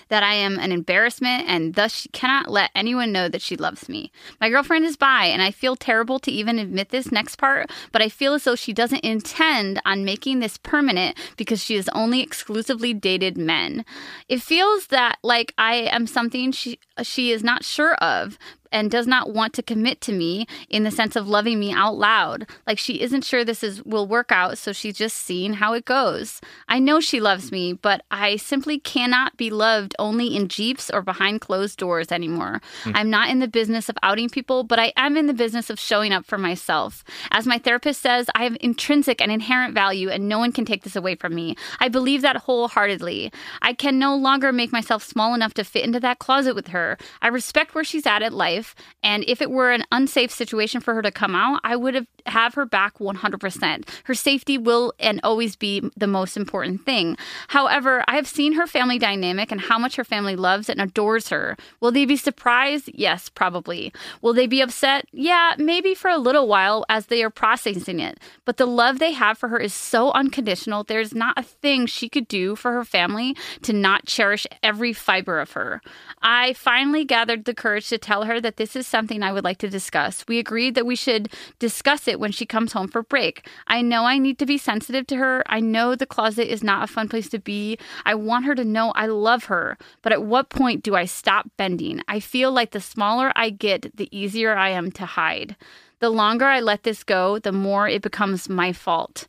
[0.10, 3.88] That I am an embarrassment and thus she cannot let anyone know that she loves
[3.88, 4.12] me.
[4.42, 8.02] My girlfriend is bi, and I feel terrible to even admit this next part, but
[8.02, 12.22] I feel as though she doesn't intend on making this permanent because she has only
[12.22, 13.86] exclusively dated men.
[14.28, 18.38] It feels that like I am something she she is not sure of
[18.76, 21.96] and does not want to commit to me in the sense of loving me out
[21.96, 22.46] loud.
[22.68, 25.86] Like she isn't sure this is will work out, so she's just seeing how it
[25.86, 26.42] goes.
[26.68, 31.02] I know she loves me, but I simply cannot be loved only in jeeps or
[31.02, 32.62] behind closed doors anymore.
[32.84, 32.92] Hmm.
[32.96, 35.80] I'm not in the business of outing people, but I am in the business of
[35.80, 37.06] showing up for myself.
[37.32, 40.84] As my therapist says, I have intrinsic and inherent value and no one can take
[40.84, 41.56] this away from me.
[41.80, 43.32] I believe that wholeheartedly.
[43.62, 46.98] I can no longer make myself small enough to fit into that closet with her.
[47.22, 48.65] I respect where she's at in life
[49.04, 52.08] and if it were an unsafe situation for her to come out, I would have
[52.26, 53.88] have her back 100%.
[54.06, 57.18] Her safety will and always be the most important thing.
[57.50, 61.30] However, I have seen her family dynamic and how much her family loves and adores
[61.30, 61.56] her.
[61.80, 62.90] Will they be surprised?
[62.94, 63.94] Yes, probably.
[64.22, 65.06] Will they be upset?
[65.12, 68.20] Yeah, maybe for a little while as they are processing it.
[68.44, 70.84] But the love they have for her is so unconditional.
[70.84, 75.40] There's not a thing she could do for her family to not cherish every fiber
[75.40, 75.82] of her.
[76.22, 79.58] I finally gathered the courage to tell her that this is something I would like
[79.58, 80.24] to discuss.
[80.28, 83.50] We agreed that we should discuss it when she comes home for break.
[83.66, 85.44] I know I need to be sensitive to her.
[85.48, 87.80] I know the closet is not a fun place to be.
[88.06, 89.80] I want her to know I love her.
[90.04, 92.02] But at what point do I stop bending?
[92.08, 95.56] I feel like the smaller I get, the easier I am to hide.
[96.00, 99.28] The longer I let this go, the more it becomes my fault.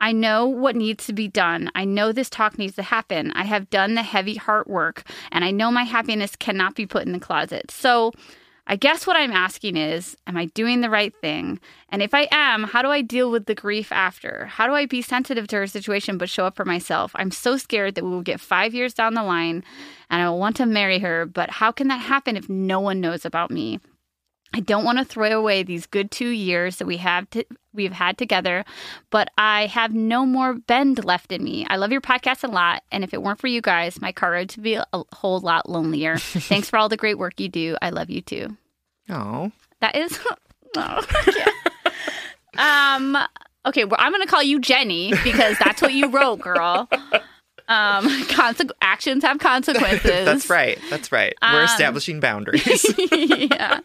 [0.00, 1.70] I know what needs to be done.
[1.74, 3.32] I know this talk needs to happen.
[3.32, 5.02] I have done the heavy heart work,
[5.32, 7.70] and I know my happiness cannot be put in the closet.
[7.70, 8.12] So,
[8.70, 11.58] I guess what I'm asking is Am I doing the right thing?
[11.88, 14.44] And if I am, how do I deal with the grief after?
[14.44, 17.12] How do I be sensitive to her situation but show up for myself?
[17.14, 19.64] I'm so scared that we will get five years down the line
[20.10, 23.00] and I will want to marry her, but how can that happen if no one
[23.00, 23.80] knows about me?
[24.54, 27.44] I don't want to throw away these good two years that we have to,
[27.74, 28.64] we've had together,
[29.10, 31.66] but I have no more bend left in me.
[31.68, 34.36] I love your podcast a lot, and if it weren't for you guys, my car
[34.36, 36.16] would be a whole lot lonelier.
[36.18, 37.76] Thanks for all the great work you do.
[37.82, 38.56] I love you too.
[39.10, 40.18] Oh, That is.
[40.76, 41.06] oh,
[42.56, 43.16] um.
[43.66, 46.88] Okay, well, I'm going to call you Jenny because that's what you wrote, girl.
[47.68, 50.02] Um, conse- actions have consequences.
[50.24, 50.78] that's right.
[50.90, 51.34] That's right.
[51.42, 52.84] We're Um, establishing boundaries.
[53.12, 53.80] yeah.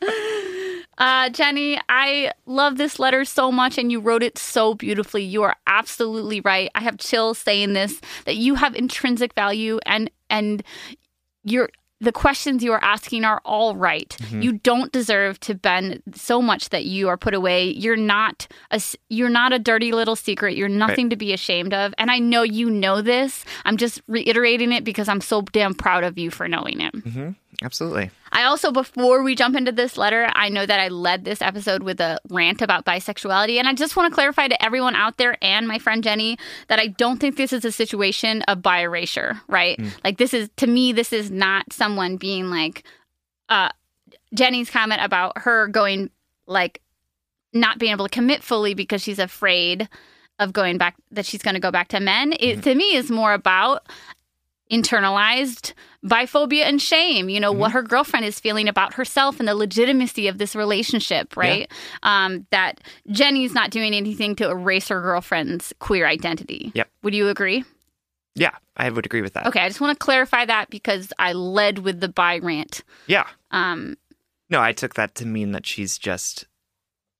[0.97, 5.23] Uh, Jenny, I love this letter so much, and you wrote it so beautifully.
[5.23, 6.69] You are absolutely right.
[6.75, 10.63] I have chills saying this that you have intrinsic value, and and
[11.43, 11.69] you're
[12.03, 14.15] the questions you are asking are all right.
[14.31, 17.69] You don't deserve to bend so much that you are put away.
[17.71, 20.55] You're not a you're not a dirty little secret.
[20.57, 21.93] You're nothing to be ashamed of.
[21.97, 23.45] And I know you know this.
[23.65, 26.93] I'm just reiterating it because I'm so damn proud of you for knowing it.
[26.95, 27.29] hmm
[27.61, 28.09] Absolutely.
[28.31, 31.83] I also, before we jump into this letter, I know that I led this episode
[31.83, 33.59] with a rant about bisexuality.
[33.59, 36.37] And I just want to clarify to everyone out there and my friend Jenny
[36.67, 39.79] that I don't think this is a situation of bi erasure, right?
[40.03, 42.83] Like, this is, to me, this is not someone being like,
[43.49, 43.69] uh,
[44.33, 46.09] Jenny's comment about her going,
[46.47, 46.81] like,
[47.53, 49.87] not being able to commit fully because she's afraid
[50.39, 52.33] of going back, that she's going to go back to men.
[52.39, 53.87] It, to me, is more about
[54.71, 55.73] internalized
[56.05, 60.27] biphobia and shame you know what her girlfriend is feeling about herself and the legitimacy
[60.27, 61.71] of this relationship right
[62.03, 66.89] um, that jenny's not doing anything to erase her girlfriend's queer identity Yep.
[67.03, 67.63] would you agree
[68.35, 69.47] Yeah, I would agree with that.
[69.47, 73.27] okay i just want to clarify that because i led with the bi rant Yeah.
[73.51, 73.95] um,
[74.49, 76.45] No, I took that to mean that she's just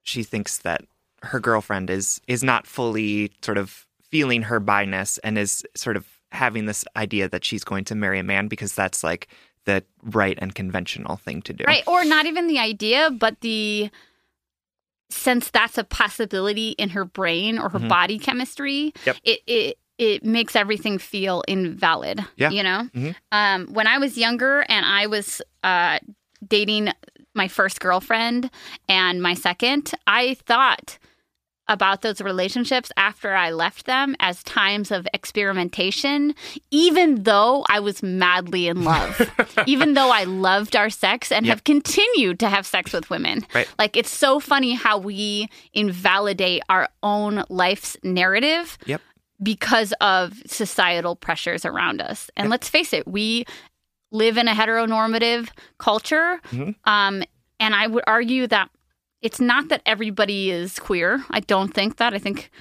[0.03, 0.81] she thinks that
[1.23, 6.05] her girlfriend is is not fully sort of feeling her bi-ness and is sort of
[6.33, 9.27] having this idea that she's going to marry a man because that's like
[9.65, 11.63] the right and conventional thing to do.
[11.65, 13.89] right or not even the idea but the
[15.09, 17.87] since that's a possibility in her brain or her Mhm.
[17.87, 19.17] body chemistry Yep.
[19.23, 22.49] it, it it makes everything feel invalid Yeah.
[22.49, 23.15] you know Mhm.
[23.31, 25.99] um, when i was younger and i was uh,
[26.45, 26.89] dating
[27.35, 28.49] my first girlfriend
[28.89, 30.97] and my second i thought
[31.69, 36.35] about those relationships after I left them as times of experimentation,
[36.71, 39.29] even though I was madly in love,
[39.65, 41.53] even though I loved our sex and Yep.
[41.55, 43.45] have continued to have sex with women.
[43.53, 43.67] Right.
[43.79, 49.01] Like, it's so funny how we invalidate our own life's narrative Yep.
[49.41, 52.29] because of societal pressures around us.
[52.35, 53.45] And let's face it, we
[54.11, 56.39] live in a heteronormative culture.
[56.51, 56.75] Mhm.
[56.85, 57.23] Um,
[57.59, 58.69] and I would argue that
[59.23, 61.23] it's not that everybody is queer.
[61.31, 62.13] I don't think that.
[62.13, 62.51] I think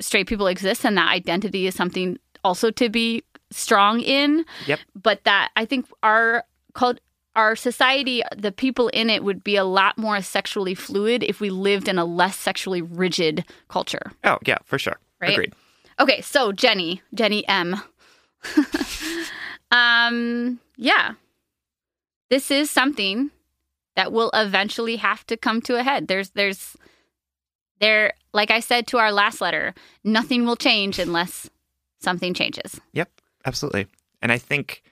[0.00, 4.44] straight people exist and that identity is something also to be strong in.
[4.66, 4.80] Yep.
[4.94, 6.44] But that I think our
[6.74, 6.98] cult
[7.36, 11.48] our society, the people in it would be a lot more sexually fluid if we
[11.48, 14.12] lived in a less sexually rigid culture.
[14.24, 14.98] Oh, yeah, for sure.
[15.20, 15.30] Right?
[15.30, 15.54] Agreed.
[16.00, 17.80] Okay, so Jenny, Jenny M.
[19.70, 21.12] um, yeah.
[22.30, 23.30] This is something
[23.96, 26.08] that will eventually have to come to a head.
[26.08, 26.76] There's there's
[27.80, 29.74] there like I said to our last letter,
[30.04, 31.50] nothing will change unless
[32.00, 32.80] something changes.
[32.92, 33.10] Yep,
[33.44, 33.86] absolutely.
[34.22, 34.82] And I think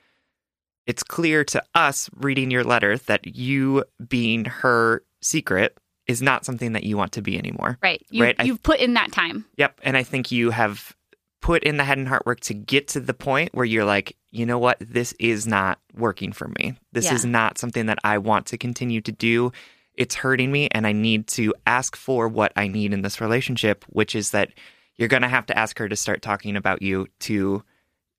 [0.86, 6.72] it's clear to us reading your letter that you being her secret is not something
[6.72, 7.78] that you want to be anymore.
[7.82, 8.04] Right.
[8.10, 9.44] You Right, you've put in that time.
[9.58, 9.80] Yep.
[9.82, 10.96] And I think you have
[11.40, 14.16] put in the head and heart work to get to the point where you're like,
[14.30, 16.74] you know what, this is not working for me.
[16.92, 17.14] This Yeah.
[17.14, 19.52] is not something that I want to continue to do.
[19.94, 23.84] It's hurting me, and I need to ask for what I need in this relationship,
[23.88, 24.50] which is that
[24.96, 27.62] you're going to have to ask her to start talking about you to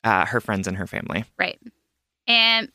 [0.03, 1.25] uh, her friends and her family.
[1.37, 1.59] Right.
[2.27, 2.71] And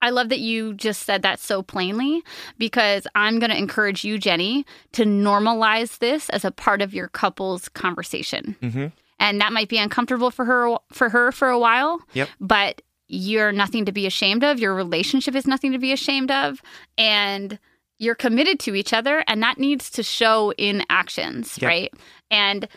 [0.00, 2.22] I love that you just said that so plainly
[2.56, 7.08] because I'm going to encourage you, Jenny, to normalize this as a part of your
[7.08, 8.56] couple's conversation.
[8.62, 8.86] Mm-hmm.
[9.20, 12.00] And that might be uncomfortable for her for her for a while.
[12.14, 12.28] Yep.
[12.40, 14.58] But you're nothing to be ashamed of.
[14.60, 16.60] Your relationship is nothing to be ashamed of.
[16.96, 17.58] And
[17.98, 21.68] you're committed to each other and that needs to show in actions, Yep.
[21.68, 21.92] right?
[22.30, 22.68] And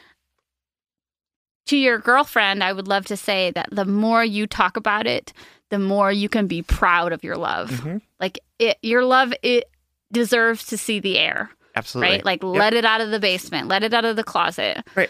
[1.68, 5.32] to your girlfriend, I would love to say that the more you talk about it,
[5.70, 7.70] the more you can be proud of your love.
[7.70, 8.02] Mhm.
[8.20, 9.70] Like it, your love, it
[10.12, 12.16] deserves to see the air, Absolutely.
[12.16, 12.26] right?
[12.26, 12.56] Like Yep.
[12.56, 14.84] let it out of the basement, let it out of the closet.
[14.96, 15.10] Right.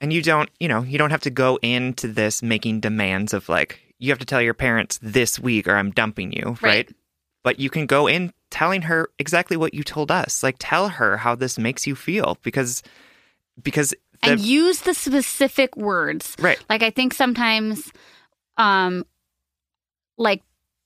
[0.00, 3.48] And you don't, you know, you don't have to go into this making demands of
[3.48, 6.62] like, you have to tell your parents this week or I'm dumping you, right?
[6.62, 6.92] Right.
[7.42, 10.42] But you can go in telling her exactly what you told us.
[10.42, 12.82] Like tell her how this makes you feel because
[13.62, 16.36] because the and use the specific words.
[16.38, 16.58] right.
[16.68, 17.92] Like I think sometimes
[18.56, 19.04] um
[20.18, 20.42] like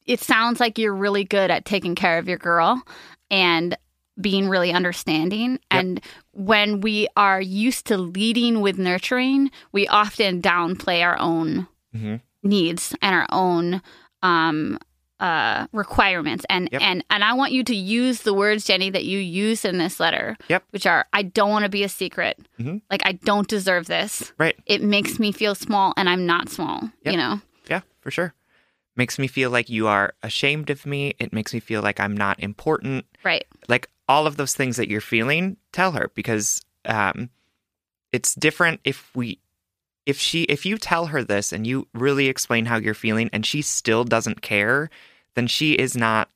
[0.07, 2.83] it sounds like you're really good at taking care of your girl
[3.31, 3.77] and
[4.21, 6.01] being really understanding and
[6.33, 12.21] when we are used to leading with nurturing, we often downplay our own Mhm.
[12.43, 13.83] needs and our own
[14.23, 14.79] um
[15.21, 16.83] uh requirements and Yep.
[16.83, 20.01] and and I want you to use the words Jenny that you use in this
[20.01, 20.65] letter Yep.
[20.71, 22.83] which are I don't want to be a secret Mhm.
[22.91, 24.57] like I don't deserve this Right.
[24.67, 27.12] it makes me feel small and I'm not small, Yep.
[27.12, 27.41] you know?
[27.71, 28.35] Yeah, for sure.
[28.97, 31.15] Makes me feel like you are ashamed of me.
[31.19, 33.07] It makes me feel like I'm not important.
[33.25, 33.45] Right.
[33.69, 37.31] like all of those things that you're feeling tell her because um
[38.13, 39.39] it's different if we
[40.07, 43.47] if she if you tell her this and you really explain how you're feeling and
[43.47, 44.91] she still doesn't care
[45.35, 46.29] then she is not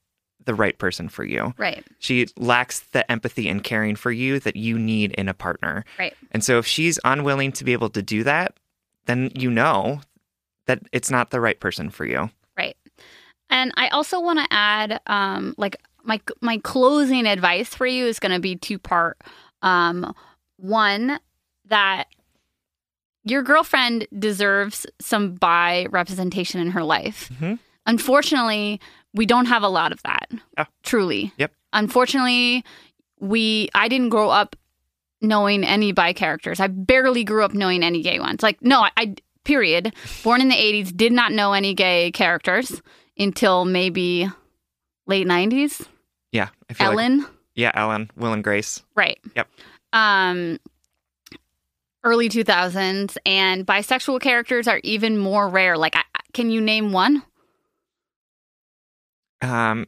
[0.44, 1.84] the right person for you Right.
[1.98, 6.14] she lacks the empathy and caring for you that you need in a partner Right.
[6.30, 8.56] and so if she's unwilling to be able to do that
[9.04, 10.00] then you know
[10.66, 12.76] that it's not the right person for you Right.
[13.50, 15.76] And I also want to add um like
[16.08, 19.18] my my closing advice for you is going to be two part.
[19.62, 20.12] Um
[20.56, 21.20] one
[21.66, 22.04] that
[23.24, 27.30] your girlfriend deserves some bi representation in her life.
[27.40, 27.58] Mhm.
[27.86, 28.80] Unfortunately,
[29.14, 30.30] we don't have a lot of that.
[30.56, 30.64] Yeah.
[30.82, 31.32] Truly.
[31.36, 31.52] Yep.
[31.72, 32.64] Unfortunately,
[33.20, 34.56] we I didn't grow up
[35.20, 36.60] knowing any bi characters.
[36.60, 38.42] I barely grew up knowing any gay ones.
[38.42, 39.94] Like no, I, I period.
[40.22, 42.82] Born in the 80s, did not know any gay characters
[43.18, 44.28] until maybe
[45.06, 45.86] late 90s.
[46.74, 49.18] Feel like Ellen, yeah ellen will and grace right.
[49.36, 49.48] Yep.
[49.92, 50.58] Um
[52.04, 55.76] early 2000s and bisexual characters are even more rare.
[55.76, 56.02] Like I,
[56.32, 57.22] can you name one?
[59.42, 59.86] Um,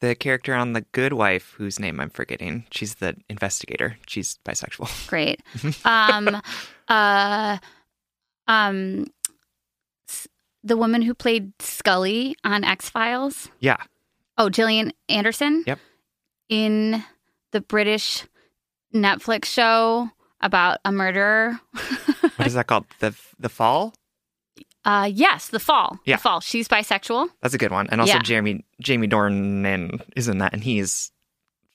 [0.00, 3.96] the character on The Good Wife, whose name I'm forgetting, she's the investigator.
[4.06, 5.06] She's bisexual.
[5.08, 5.40] Great.
[5.84, 6.40] um
[6.88, 7.58] uh
[8.48, 9.06] um
[10.64, 13.48] the woman who played Scully on X-Files.
[13.58, 13.78] Yeah.
[14.38, 15.64] Oh, Gillian Anderson?
[15.66, 15.78] Yep.
[16.48, 17.02] In
[17.52, 18.24] the British
[18.94, 20.10] Netflix show
[20.40, 21.60] about a murderer.
[22.36, 22.86] What is that called?
[22.98, 23.92] The The Fall.
[24.84, 25.98] uh yes, The Fall.
[26.06, 26.16] Yeah.
[26.16, 26.40] The Fall.
[26.40, 27.28] She's bisexual.
[27.42, 27.86] That's a good one.
[27.90, 28.22] And also Yeah.
[28.22, 31.12] Jeremy Jamie Dornan is in that, and he's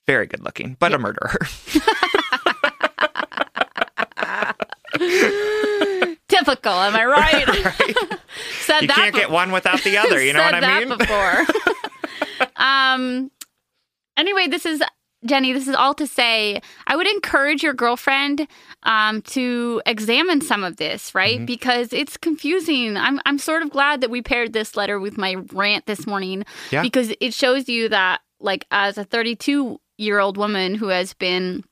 [0.08, 1.38] very good looking, but a murderer.
[6.28, 7.47] Typical, am I right?
[7.47, 8.20] right?
[8.62, 10.22] Said You that can't be- get one without the other.
[10.24, 10.97] You know what I mean?
[10.97, 11.45] before.
[12.55, 13.31] Um.
[14.17, 14.81] Anyway, this is
[15.25, 15.53] Jenny.
[15.53, 18.47] This is all to say, I would encourage your girlfriend
[18.83, 21.17] um, to examine some of this, Mm-hmm.
[21.17, 21.45] right?
[21.45, 22.97] Because it's confusing.
[22.97, 26.45] I'm I'm sort of glad that we paired this letter with my rant this morning,
[26.71, 26.81] Yeah.
[26.81, 31.63] because it shows you that, like, as a 32 year old woman who has been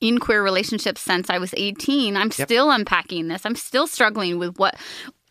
[0.00, 2.48] in queer relationships since I was 18, I'm Yep.
[2.48, 3.44] still unpacking this.
[3.44, 4.76] I'm still struggling with what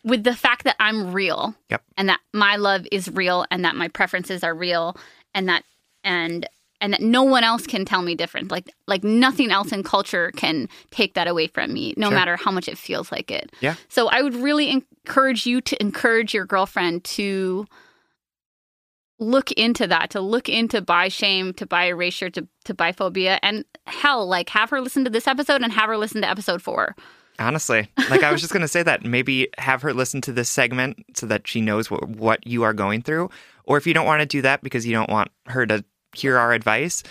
[0.04, 1.82] with the fact that I'm real Yep.
[1.96, 4.96] and that my love is real and that my preferences are real
[5.34, 5.64] and that
[6.04, 6.48] and
[6.80, 10.32] and that no one else can tell me different like like nothing else in culture
[10.36, 12.18] can take that away from me no Sure.
[12.18, 13.76] matter how much it feels like it Yeah.
[13.88, 17.66] so i would really encourage you to encourage your girlfriend to
[19.20, 23.64] look into that to look into bi shame to bi erasure to, to biphobia and
[23.86, 26.96] hell like have her listen to this episode and have her listen to episode four
[27.38, 30.48] Honestly, like I was just going to say that maybe have her listen to this
[30.48, 33.30] segment so that she knows what, what you are going through.
[33.64, 36.36] Or if you don't want to do that because you don't want her to hear
[36.38, 37.02] our advice,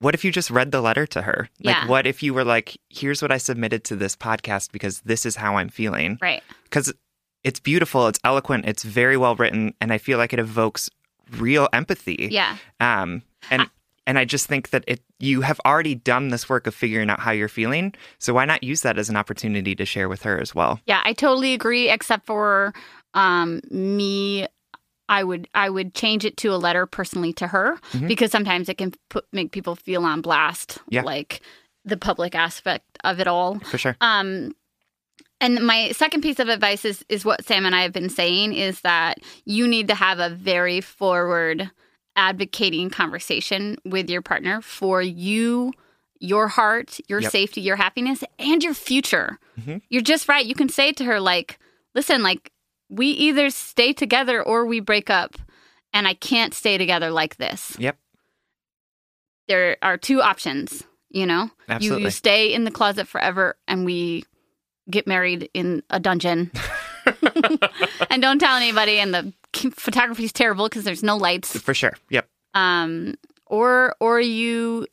[0.00, 1.48] what if you just read the letter to her?
[1.62, 1.86] Like, Yeah.
[1.88, 5.36] what if you were like, here's what I submitted to this podcast because this is
[5.36, 6.18] how I'm feeling?
[6.20, 6.42] Right.
[6.64, 6.92] Because
[7.42, 10.90] it's beautiful, it's eloquent, it's very well written, and I feel like it evokes
[11.30, 12.28] real empathy.
[12.30, 12.56] Yeah.
[12.80, 13.68] Um, and
[14.06, 17.20] and I just think that it you have already done this work of figuring out
[17.20, 17.94] how you're feeling.
[18.18, 20.80] So why not use that as an opportunity to share with her as well?
[20.86, 21.88] Yeah, I totally agree.
[21.90, 22.72] Except for
[23.14, 24.46] um, me,
[25.08, 28.08] I would I would change it to a letter personally to her Mhm.
[28.08, 31.02] because sometimes it can put make people feel on blast, Yeah.
[31.02, 31.40] like
[31.84, 33.58] the public aspect of it all.
[33.60, 33.96] For sure.
[34.00, 34.54] Um,
[35.40, 38.54] and my second piece of advice is is what Sam and I have been saying
[38.54, 41.70] is that you need to have a very forward
[42.16, 45.72] advocating conversation with your partner for you,
[46.20, 47.32] your heart, your Yep.
[47.32, 49.38] safety, your happiness, and your future.
[49.60, 49.82] Mhm.
[49.88, 50.44] You're just right.
[50.46, 51.58] You can say to her like,
[51.94, 52.50] "Listen, like
[52.88, 55.36] we either stay together or we break up,
[55.92, 57.98] and I can't stay together like this." Yep.
[59.48, 61.50] There are two options, you know?
[61.80, 64.24] You, you stay in the closet forever and we
[64.90, 66.50] get married in a dungeon.
[68.10, 69.32] and don't tell anybody and the
[69.76, 71.56] photography is terrible because there's no lights.
[71.58, 71.94] For sure.
[72.10, 72.28] Yep.
[72.54, 73.14] Um
[73.46, 74.86] or or you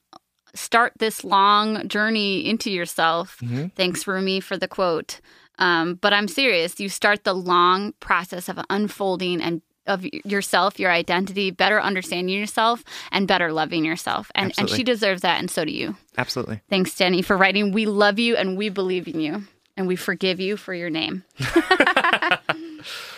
[0.54, 3.38] start this long journey into yourself.
[3.42, 3.74] Mhm.
[3.76, 5.22] Thanks Rumi for the quote.
[5.60, 6.80] Um, but I'm serious.
[6.80, 12.84] You start the long process of unfolding and of yourself, your identity, better understanding yourself,
[13.12, 14.32] and better loving yourself.
[14.36, 15.96] And and she deserves that, and so do you.
[16.18, 16.62] Absolutely.
[16.70, 17.72] Thanks, Jenny, for writing.
[17.72, 19.44] We love you and we believe in you.
[19.78, 21.24] And we forgive you for your name.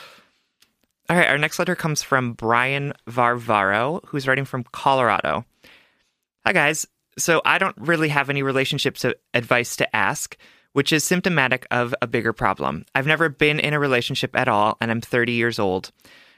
[1.10, 5.46] All right, our next letter comes from Brian Varvaro, who's writing from Colorado.
[6.46, 6.88] Hi, guys.
[7.18, 10.38] So I don't really have any relationships advice to ask,
[10.72, 12.86] which is symptomatic of a bigger problem.
[12.96, 15.92] I've never been in a relationship at all, and I'm 30 years old.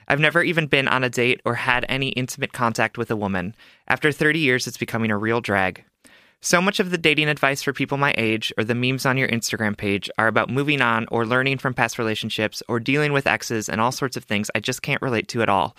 [0.07, 3.55] I've never even been on a date or had any intimate contact with a woman.
[3.87, 5.83] After 30 years, it's becoming a real drag.
[6.45, 9.27] So much of the dating advice for people my age or the memes on your
[9.29, 13.67] Instagram page are about moving on or learning from past relationships or dealing with exes
[13.67, 15.75] and all sorts of things I just can't relate to at all.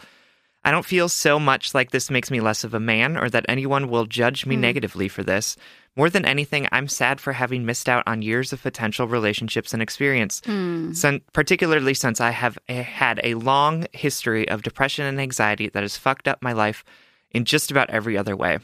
[0.65, 3.47] I don't feel so much like this makes me less of a man or that
[3.49, 4.63] anyone will judge me hmm.
[4.63, 5.57] negatively for this.
[5.95, 9.81] More than anything, I'm sad for having missed out on years of potential relationships and
[9.81, 10.93] experience, hmm.
[10.95, 15.85] Sin- particularly since I have a- had a long history of depression and anxiety that
[15.85, 16.83] has fucked up my life
[17.31, 18.59] in just about every other way.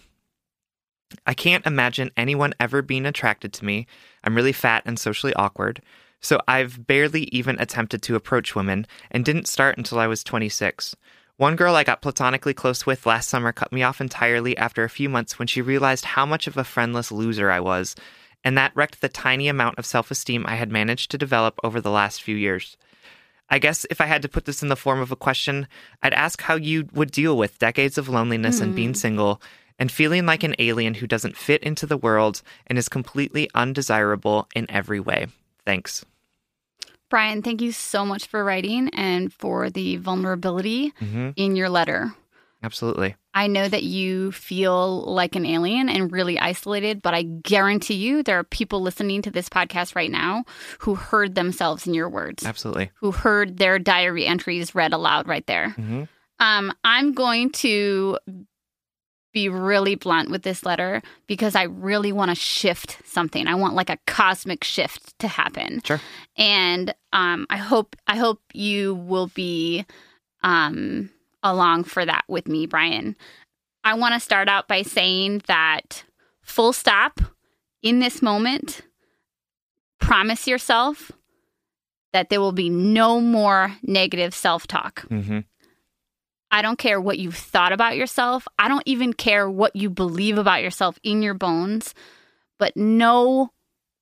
[1.26, 3.86] I can't imagine anyone ever being attracted to me.
[4.24, 5.82] I'm really fat and socially awkward.
[6.20, 10.94] So I've barely even attempted to approach women and didn't start until I was 26.
[11.36, 14.90] One girl I got platonically close with last summer cut me off entirely after a
[14.90, 17.96] few months when she realized how much of a friendless loser I was,
[18.44, 21.80] and that wrecked the tiny amount of self esteem I had managed to develop over
[21.80, 22.76] the last few years.
[23.50, 25.66] I guess if I had to put this in the form of a question,
[26.02, 28.94] I'd ask how you would deal with decades of loneliness and being hmm.
[28.94, 29.42] single
[29.82, 34.46] and feeling like an alien who doesn't fit into the world and is completely undesirable
[34.54, 35.26] in every way.
[35.66, 36.04] Thanks.
[37.10, 42.14] Brian, thank you so much for writing and for the vulnerability hmm in your letter.
[42.62, 43.16] Absolutely.
[43.34, 48.22] I know that you feel like an alien and really isolated, but I guarantee you
[48.22, 50.44] there are people listening to this podcast right now
[50.78, 52.92] who heard themselves in your words, Absolutely.
[52.94, 55.70] who heard their diary entries read aloud right there.
[55.70, 56.04] hmm
[56.38, 58.18] Um, I'm going to
[59.32, 63.46] be really blunt with this letter because I really want to shift something.
[63.46, 65.80] I want like a cosmic shift to happen.
[65.84, 66.00] Sure.
[66.36, 69.86] And um, I hope I hope you will be
[70.42, 71.10] um,
[71.42, 73.16] along for that with me, Brian.
[73.84, 76.04] I want to start out by saying that
[76.42, 77.20] full stop
[77.82, 78.82] in this moment.
[79.98, 81.12] Promise yourself
[82.12, 85.00] that there will be no more negative self talk.
[85.08, 85.40] hmm
[86.52, 88.46] I don't care what you've thought about yourself.
[88.58, 91.94] I don't even care what you believe about yourself in your bones.
[92.58, 93.50] But no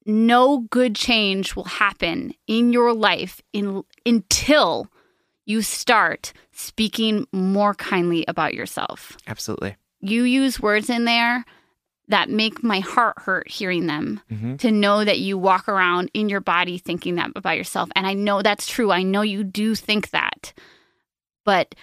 [0.06, 4.88] no good change will happen in your life in until
[5.44, 9.16] you start speaking more kindly about yourself.
[9.26, 9.76] Absolutely.
[10.00, 11.44] You use words in there
[12.08, 16.28] that make my heart hurt hearing them hmm to know that you walk around in
[16.28, 17.88] your body thinking that about yourself.
[17.94, 18.90] And I know that's true.
[18.90, 20.52] I know you do think that.
[21.44, 21.74] But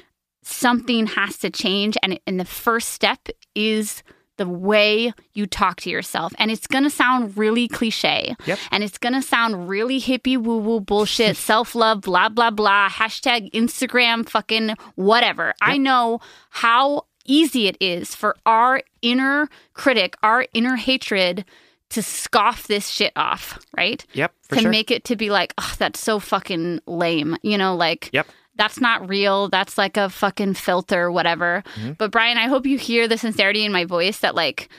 [0.48, 1.98] something has to change.
[2.02, 4.04] And, and the first step is
[4.38, 6.34] the way you talk to yourself.
[6.38, 8.36] And it's going to sound really cliche.
[8.46, 8.60] Yep.
[8.72, 12.90] And it's going to sound really hippie woo woo bullshit, self love, blah, blah, blah,
[12.90, 15.54] hashtag Instagram, fucking whatever.
[15.62, 16.20] I know
[16.50, 21.44] how easy it is for our inner critic, our inner hatred
[21.90, 24.06] to scoff this shit off, right?
[24.14, 24.34] Yep.
[24.50, 24.72] To sure.
[24.72, 27.38] make it to be like, oh, that's so fucking lame.
[27.44, 28.28] You know, like, Yep.
[28.58, 29.50] That's not real.
[29.50, 31.64] That's like a fucking filter, whatever.
[31.76, 31.94] Mm-hmm.
[31.94, 34.70] But Brian, I hope you hear the sincerity in my voice that, like,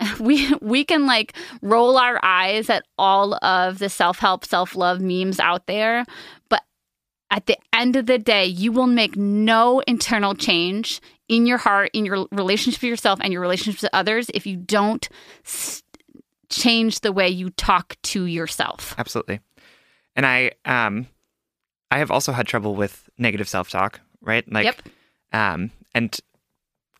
[0.20, 5.66] we we can like roll our eyes at all of the self-help self-love memes out
[5.66, 6.04] there
[6.48, 6.62] but
[7.30, 11.90] at the end of the day you will make no internal change in your heart
[11.92, 15.08] in your relationship with yourself and your relationship with others if you don't
[15.44, 15.82] s-
[16.48, 19.40] change the way you talk to yourself Absolutely.
[20.16, 21.06] And I um
[21.90, 24.50] I have also had trouble with negative self-talk, right?
[24.50, 24.82] Like Yep.
[25.32, 26.18] um and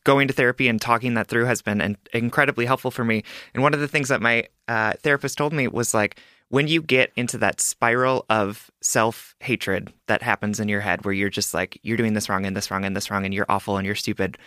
[0.05, 3.23] going to therapy and talking that through has been in- incredibly helpful for me.
[3.53, 6.19] And one of the things that my uh, therapist told me was like
[6.49, 11.29] when you get into that spiral of self-hatred that happens in your head where you're
[11.29, 13.77] just like you're doing this wrong and this wrong and this wrong and you're awful
[13.77, 14.39] and you're stupid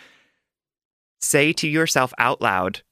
[1.20, 2.82] say to yourself out loud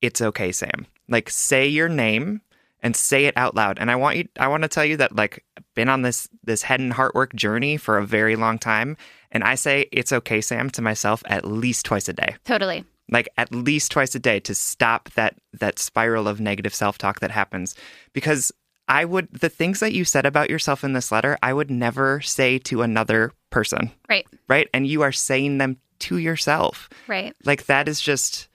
[0.00, 2.40] it's okay sam like say your name
[2.82, 3.78] and say it out loud.
[3.78, 6.62] And i want you i want to tell you that like been on this this
[6.62, 8.96] head and heart work journey for a very long time.
[9.30, 12.36] And i say it's okay sam to myself at least twice a day.
[12.44, 12.84] Totally.
[13.10, 17.30] Like at least twice a day to stop that that spiral of negative self-talk that
[17.30, 17.74] happens.
[18.12, 18.52] Because
[18.88, 22.20] i would the things that you said about yourself in this letter i would never
[22.20, 23.92] say to another person.
[24.08, 24.26] Right.
[24.48, 24.68] Right?
[24.74, 26.88] And you are saying them to yourself.
[27.06, 27.34] Right.
[27.44, 28.48] Like that is just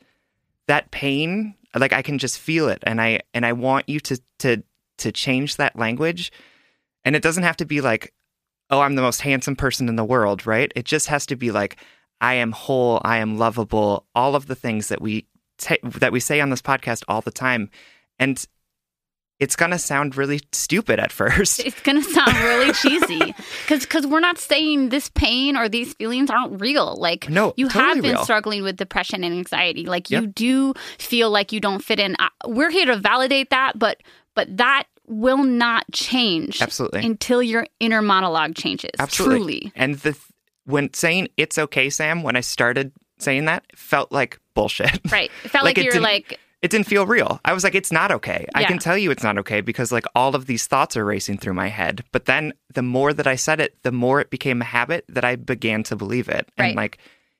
[0.67, 4.19] that pain like i can just feel it and i and i want you to
[4.39, 4.63] to
[4.97, 6.31] to change that language.
[7.05, 8.13] And it doesn't have to be like
[8.69, 10.71] oh i'm the most handsome person in the world right?
[10.75, 11.77] It just has to be like
[12.19, 16.19] i am whole i am lovable all of the things that we ta that we
[16.19, 17.69] say on this podcast all the time.
[18.19, 18.43] And
[19.39, 24.05] it's going to sound really stupid at first it's gonna sound really cheesy because because
[24.07, 28.01] we're not saying this pain or these feelings aren't real like No, you totally have
[28.01, 28.23] been real.
[28.23, 32.15] struggling with depression and anxiety like you do feel like you don't fit in
[32.47, 34.01] we're here to validate that but
[34.33, 37.05] but that will not change Absolutely.
[37.05, 39.37] until your inner monologue changes Absolutely.
[39.59, 40.23] truly And the th-
[40.65, 44.99] when saying it's okay, Sam, when I started saying that, felt like bullshit.
[45.11, 47.39] right it felt Like like, you're like It didn't feel real.
[47.45, 48.47] I was like, it's not okay.
[48.55, 51.37] I can tell you it's not okay because like all of these thoughts are racing
[51.37, 52.03] through my head.
[52.11, 55.23] But then the more that I said it, the more it became a habit that
[55.23, 56.49] I began to believe it.
[56.57, 56.75] And Right.
[56.75, 56.97] like,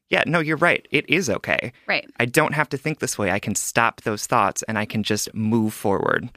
[0.10, 0.88] yeah, no, you're right.
[0.92, 1.74] It is okay.
[1.88, 3.32] right I don't have to think this way.
[3.32, 6.30] I can stop those thoughts and I can just move forward.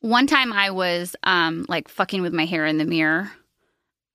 [0.00, 3.32] One time I was um like fucking with my hair in the mirror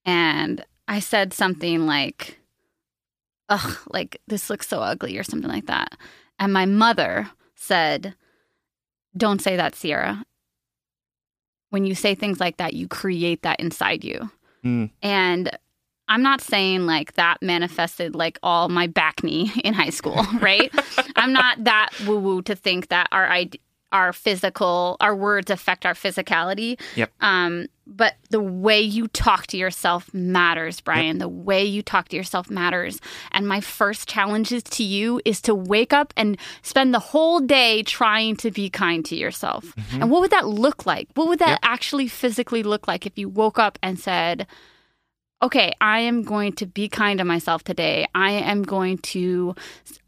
[0.06, 2.38] and I said something like
[3.50, 5.98] ugh like this looks so ugly or something like that.
[6.40, 7.28] And my mother
[7.58, 8.16] said
[9.16, 10.24] don't say that Sierra.
[11.70, 14.30] When you say things like that you create that inside you.
[14.64, 14.92] Mm.
[15.02, 15.58] And
[16.08, 20.72] I'm not saying like that manifested like all my backne in high school, right?
[21.16, 23.28] I'm not that woo woo to think that our
[23.92, 26.80] our physical our words affect our physicality.
[26.96, 27.12] Yep.
[27.22, 31.20] Um, but the way you talk to yourself matters, Brian.
[31.20, 33.00] The way you talk to yourself matters.
[33.32, 37.84] And my first challenges to you is to wake up and spend the whole day
[37.84, 39.74] trying to be kind to yourself.
[39.94, 41.08] And what would that look like?
[41.16, 41.60] What would that Yep.
[41.64, 44.48] actually physically look like if you woke up and said,
[45.42, 48.08] okay, I am going to be kind to myself today.
[48.16, 49.56] I am going to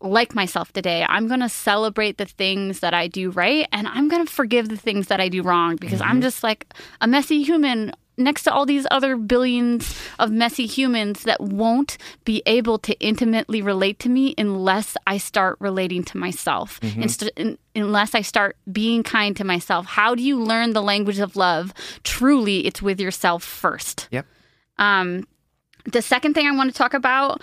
[0.02, 1.06] like myself today.
[1.08, 4.70] I'm going to celebrate the things that I do right and I'm going to forgive
[4.70, 6.22] the things that I do wrong because I'm mm-hmm.
[6.22, 11.40] just like a messy human next to all these other billions of messy humans that
[11.40, 16.82] won't be able to intimately relate to me unless I start relating to myself.
[16.82, 17.02] Mm-hmm.
[17.02, 19.86] Inst- in- unless I start being kind to myself.
[19.86, 21.74] How do you learn the language of love?
[22.04, 24.10] Truly, it's with yourself first.
[24.12, 24.26] Yep.
[24.80, 25.28] Um,
[25.86, 27.42] the second thing I want to talk about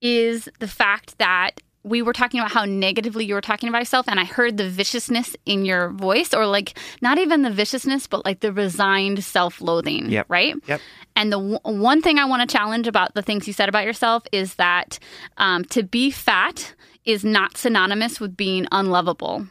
[0.00, 4.06] is the fact that we were talking about how negatively you were talking about yourself,
[4.08, 8.24] and I heard the viciousness in your voice, or like not even the viciousness, but
[8.24, 10.26] like the resigned self loathing, Yep.
[10.28, 10.54] right?
[10.66, 10.80] Yep.
[11.16, 13.84] And the w- one thing I want to challenge about the things you said about
[13.84, 14.98] yourself is that
[15.38, 19.46] um, to be fat is not synonymous with being unlovable.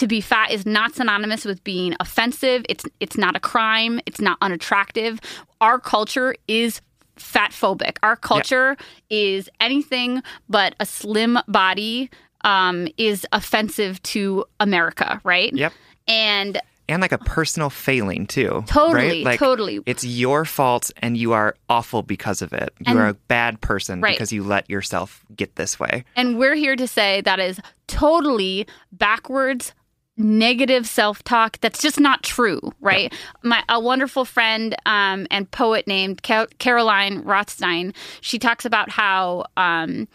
[0.00, 2.64] To be fat is not synonymous with being offensive.
[2.70, 4.00] It's it's not a crime.
[4.06, 5.20] It's not unattractive.
[5.60, 6.80] Our culture is
[7.16, 7.98] fat phobic.
[8.02, 8.78] Our culture
[9.10, 12.08] is anything but a slim body
[12.44, 15.52] um, is offensive to America, right?
[15.52, 15.74] Yep.
[16.08, 18.64] And And like a personal failing too.
[18.66, 19.24] Totally, right?
[19.24, 19.80] Like, totally.
[19.84, 22.70] It's your fault and you are awful because of it.
[22.78, 24.14] You And- are a bad person Right.
[24.14, 26.04] because you let yourself get this way.
[26.16, 29.74] And we're here to say that is totally backwards
[30.20, 33.12] negative self-talk that's just not true right?
[33.42, 39.44] My a wonderful friend um, and poet named Ca- caroline rothstein she talks about how
[39.56, 40.08] um,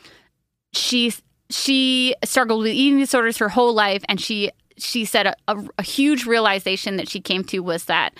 [0.74, 1.14] she
[1.50, 5.84] she struggled with eating disorders her whole life and she she said a, a, a
[5.84, 8.14] huge realization that she came to was that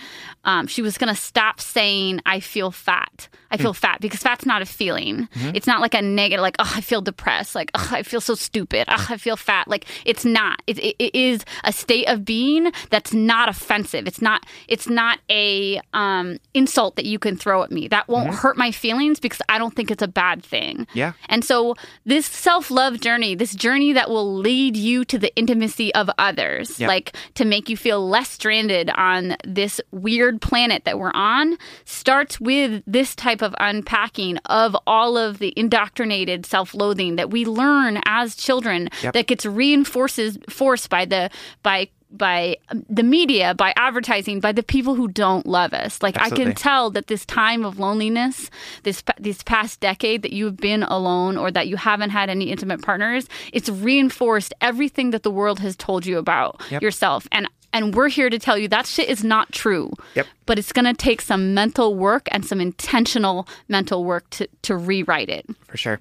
[0.44, 3.28] um, she was going to stop saying i feel fat.
[3.52, 5.30] I feel fat because fat's not a feeling.
[5.56, 8.36] It's not like a negative like oh i feel depressed like oh i feel so
[8.36, 8.86] stupid.
[8.90, 9.68] Oh i feel fat.
[9.68, 10.62] Like it's not.
[10.68, 14.08] It, it, it is a state of being that's not offensive.
[14.08, 17.88] It's not it's not a um, insult that you can throw at me.
[17.88, 20.88] That won't hurt my feelings because i don't think it's a bad thing.
[20.94, 21.14] Yeah.
[21.30, 21.76] and so,
[22.06, 26.45] this self love journey, this journey that will lead you to the intimacy of others,
[26.54, 26.88] Yep.
[26.88, 32.40] like to make you feel less stranded on this weird planet that we're on, starts
[32.40, 38.02] with this type of unpacking of all of the indoctrinated self loathing that we learn
[38.06, 39.14] as children Yep.
[39.14, 41.30] that gets reinforces forced by the
[41.64, 46.02] by by um, the media, by advertising, by the people who don't love us.
[46.02, 48.50] Like I can tell that this time of loneliness,
[48.84, 52.82] this this past decade that you've been alone or that you haven't had any intimate
[52.82, 56.82] partners, it's reinforced everything that the world has told you about Yep.
[56.82, 57.28] yourself.
[57.32, 59.92] And and we're here to tell you that shit is not true.
[60.16, 60.28] Yep.
[60.46, 64.78] But it's going to take some mental work and some intentional mental work to to
[64.78, 65.46] rewrite it.
[65.68, 66.00] for sure.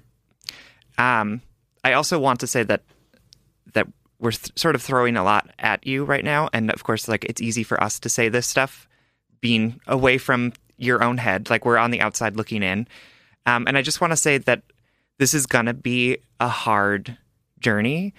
[0.97, 1.41] Um,
[1.83, 2.81] I also want to say that
[4.19, 7.25] we're th- sort of throwing a lot at you right now, and of course, like
[7.25, 8.87] it's easy for us to say this stuff,
[9.41, 12.87] being away from your own head, like we're on the outside looking in.
[13.45, 14.63] Um, and I just want to say that
[15.19, 17.17] this is gonna be a hard
[17.59, 18.13] journey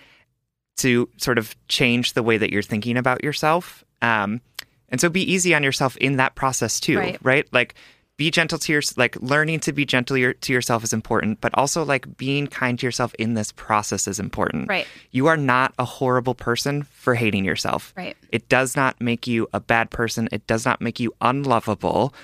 [0.79, 3.85] to sort of change the way that you're thinking about yourself.
[4.03, 4.41] Um,
[4.89, 7.19] and so be easy on yourself in that process too, Right.
[7.23, 7.49] right?
[7.53, 7.75] Like
[8.17, 11.53] be gentle to your like learning to be gentle your, to yourself is important, but
[11.55, 14.69] also like being kind to yourself in this process is important.
[14.69, 14.87] Right.
[15.11, 17.93] You are not a horrible person for hating yourself.
[17.97, 18.17] Right.
[18.31, 20.29] It does not make you a bad person.
[20.33, 22.15] It does not make you unlovable.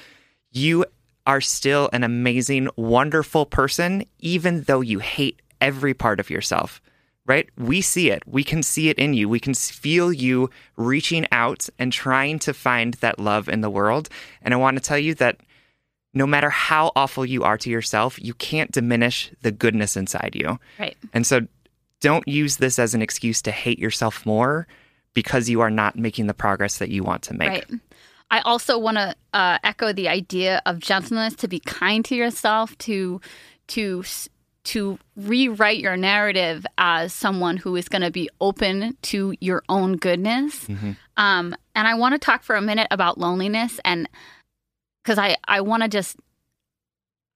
[0.50, 0.86] You
[1.26, 6.80] are still an amazing, wonderful person, even though you hate every part of yourself,
[7.26, 7.48] right?
[7.56, 8.22] We see it.
[8.26, 9.28] We can see it in you.
[9.28, 14.08] We can feel you reaching out and trying to find that love in the world.
[14.40, 15.36] And I want to tell you that
[16.14, 20.58] no matter how awful you are to yourself, you can't diminish the goodness inside you.
[20.78, 20.96] Right.
[21.12, 21.46] And so
[22.00, 24.66] don't use this as an excuse to hate yourself more
[25.14, 27.48] because you are not making the progress that you want to make.
[27.48, 27.66] Right.
[28.30, 32.76] I also want to uh, echo the idea of gentleness, to be kind to yourself,
[32.78, 33.20] to
[33.68, 34.04] to
[34.64, 39.96] to rewrite your narrative as someone who is going to be open to your own
[39.96, 40.68] goodness.
[41.16, 44.08] Um, and I want to talk for a minute about loneliness, and
[45.02, 46.16] because I I want to just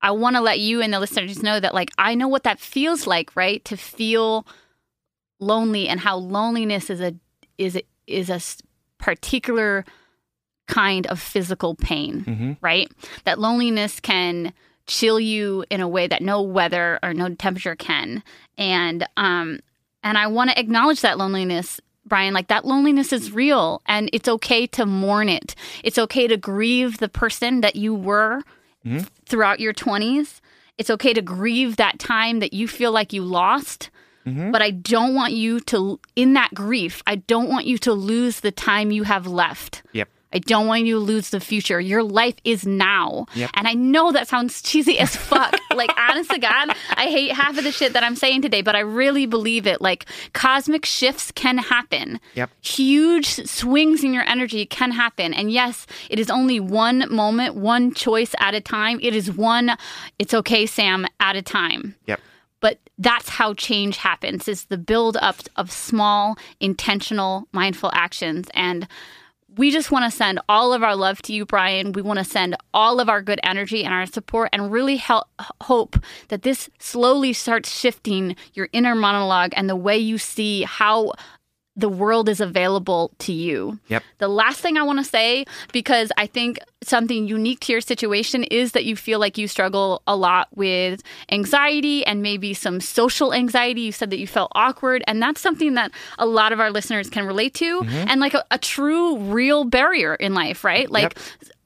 [0.02, 2.60] I want to let you and the listeners know that like I know what that
[2.60, 3.64] feels like, right?
[3.66, 4.46] To feel
[5.40, 7.14] lonely and how loneliness is a
[7.58, 8.40] is is a
[8.98, 9.84] particular
[10.68, 12.90] kind of physical pain, hmm right?
[13.24, 14.52] That loneliness can
[14.86, 18.22] chill you in a way that no weather or no temperature can.
[18.56, 19.60] And um
[20.02, 24.28] and I want to acknowledge that loneliness Brian, like that loneliness is real and it's
[24.28, 25.54] okay to mourn it.
[25.84, 28.42] It's okay to grieve the person that you were
[28.86, 29.09] Mhm.
[29.26, 30.40] throughout your 20s.
[30.78, 33.90] It's okay to grieve that time that you feel like you lost.
[34.26, 34.52] Mhm.
[34.52, 38.40] But I don't want you to, in that grief, I don't want you to lose
[38.40, 39.82] the time you have left.
[39.92, 40.09] Yep.
[40.33, 41.81] I don't want you to lose the future.
[41.81, 43.27] Your life is now.
[43.35, 43.51] Yep.
[43.55, 45.55] And I know that sounds cheesy as fuck.
[45.74, 48.74] like, honest to God, I hate half of the shit that I'm saying today, but
[48.74, 49.81] I really believe it.
[49.81, 52.20] Like, cosmic shifts can happen.
[52.35, 52.51] Yep.
[52.61, 55.33] Huge swings in your energy can happen.
[55.33, 58.99] And yes, it is only one moment, one choice at a time.
[59.03, 59.77] It is one,
[60.18, 62.20] it's okay, Sam, at a time Yep.
[62.61, 68.89] but that's how change happens is the build up of small intentional mindful actions and
[69.57, 71.92] we just want to send all of our love to you brian.
[71.92, 75.26] We want to send all of our good energy and our support and really help
[75.62, 75.96] hope
[76.28, 81.12] that this slowly starts shifting your inner monologue and the way you see how
[81.79, 83.79] the world is available to you.
[83.89, 84.03] Yep.
[84.18, 88.45] The last thing I want to say, because I think something unique to your situation
[88.45, 93.35] is that you feel like you struggle a lot with anxiety and maybe some social
[93.35, 93.83] anxiety.
[93.83, 97.11] You said that you felt awkward, and that's something that a lot of our listeners
[97.11, 98.09] can relate to, Mm-hmm.
[98.09, 100.91] and like a, a true, real barrier in life, right?
[100.91, 101.18] Like,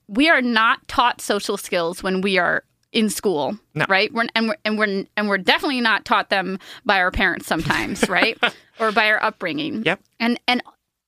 [0.08, 3.86] we are not taught social skills when we are in school, No.
[3.88, 4.12] right?
[4.12, 8.08] We're, and we're and we're and we're definitely not taught them by our parents sometimes,
[8.08, 8.36] right?
[8.78, 9.82] or by our upbringing.
[9.84, 10.00] Yep.
[10.18, 10.62] And and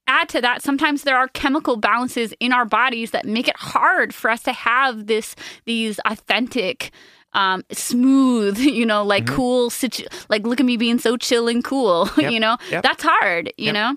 [0.06, 4.14] add to that, sometimes there are chemical balances in our bodies that make it hard
[4.14, 6.90] for us to have this these authentic
[7.34, 11.64] um, smooth, you know, like cool, situ- like look at me being so chill and
[11.64, 12.30] cool, Yep.
[12.32, 12.82] you know, Yep.
[12.82, 13.74] that's hard, you Yep.
[13.74, 13.96] know?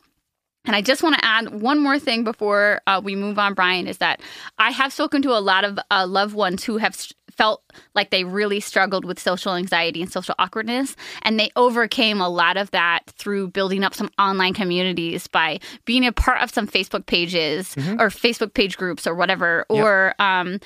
[0.65, 3.87] And I just want to add one more thing before uh, we move on, Brian,
[3.87, 4.21] is that
[4.57, 6.95] I have spoken to a lot of uh, loved ones who have
[7.31, 7.63] felt
[7.93, 10.95] like they really struggled with social anxiety and social awkwardness.
[11.23, 16.05] And they overcame a lot of that through building up some online communities by being
[16.05, 20.59] a part of some Facebook pages or Facebook page groups or whatever, or um,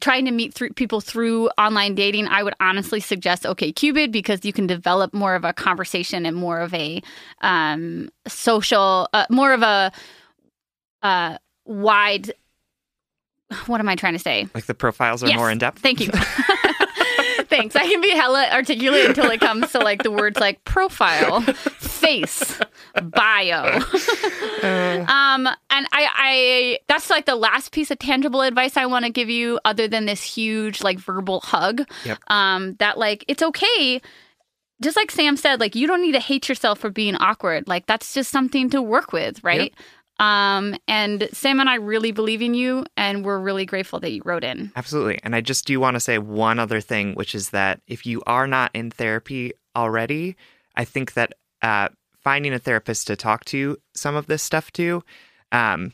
[0.00, 4.52] trying to meet through people through online dating, I would honestly suggest OkCupid because you
[4.52, 7.02] can develop more of a conversation and more of a
[7.40, 9.92] um, social, uh, more of a
[11.02, 12.32] uh, wide.
[13.66, 14.48] What am I trying to say?
[14.54, 15.36] Like the profiles are Yes.
[15.36, 15.80] more in depth.
[15.80, 16.10] Thank you.
[17.52, 17.76] Thanks.
[17.76, 22.58] I can be hella articulate until it comes to like the words like profile, face,
[23.02, 23.64] bio.
[24.62, 29.10] um, and I, I, that's like the last piece of tangible advice I want to
[29.10, 31.86] give you, other than this huge like verbal hug.
[32.04, 32.18] Yep.
[32.28, 34.00] Um, that like it's okay.
[34.80, 37.68] Just like Sam said, like you don't need to hate yourself for being awkward.
[37.68, 39.72] Like that's just something to work with, right?
[40.22, 44.22] Um, and Sam and I really believe in you, and we're really grateful that you
[44.24, 44.70] wrote in.
[44.76, 45.18] Absolutely.
[45.24, 48.22] And I just do want to say one other thing, which is that if you
[48.24, 50.36] are not in therapy already,
[50.76, 51.88] I think that uh,
[52.22, 55.02] finding a therapist to talk to some of this stuff to
[55.50, 55.92] um,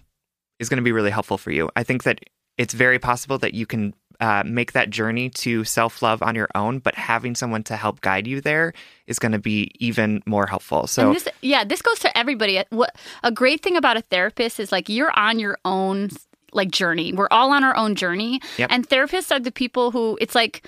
[0.58, 1.70] is going to be really helpful for you.
[1.74, 2.20] I think that
[2.58, 6.48] it's very possible that you can uh, make that journey to self love on your
[6.54, 8.72] own, but having someone to help guide you there
[9.06, 10.86] is going to be even more helpful.
[10.86, 12.62] So, this, yeah, this goes to everybody.
[12.70, 16.08] What a great thing about a therapist is like you're on your own
[16.52, 17.12] like journey.
[17.12, 18.68] We're all on our own journey, Yep.
[18.72, 20.66] and therapists are the people who it's like.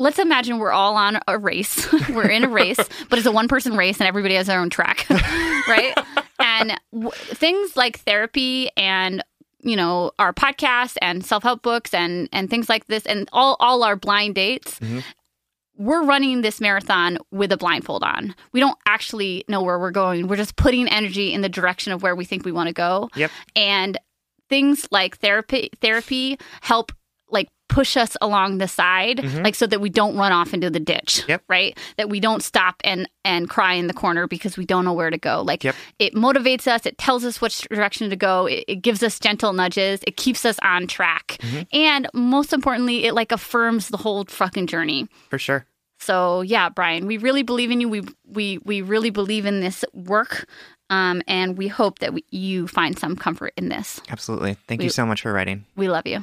[0.00, 1.92] Let's imagine we're all on a race.
[2.10, 2.78] we're in a race,
[3.10, 5.92] but it's a one person race and everybody has their own track, right?
[6.38, 9.24] And w- things like therapy and
[9.60, 13.56] you know our podcasts and self help books and and things like this and all
[13.60, 15.00] all our blind dates mm-hmm.
[15.76, 18.34] we're running this marathon with a blindfold on.
[18.52, 20.28] We don't actually know where we're going.
[20.28, 23.10] We're just putting energy in the direction of where we think we want to go.
[23.14, 23.30] Yep.
[23.56, 23.98] And
[24.48, 26.92] things like therapy therapy help
[27.68, 31.22] push us along the side like so that we don't run off into the ditch
[31.28, 31.42] Yep.
[31.48, 34.92] right that we don't stop and and cry in the corner because we don't know
[34.94, 35.74] where to go like Yep.
[35.98, 39.52] it motivates us it tells us which direction to go it, it gives us gentle
[39.52, 41.38] nudges it keeps us on track
[41.72, 45.66] and most importantly it like affirms the whole fucking journey for sure.
[46.00, 47.88] so yeah, Brian, we really believe in you.
[47.88, 50.46] We we we really believe in this work,
[50.90, 54.00] um, and we hope that we, you find some comfort in this.
[54.08, 54.54] Absolutely.
[54.68, 55.64] Thank We- you so much for writing.
[55.76, 56.22] We love you.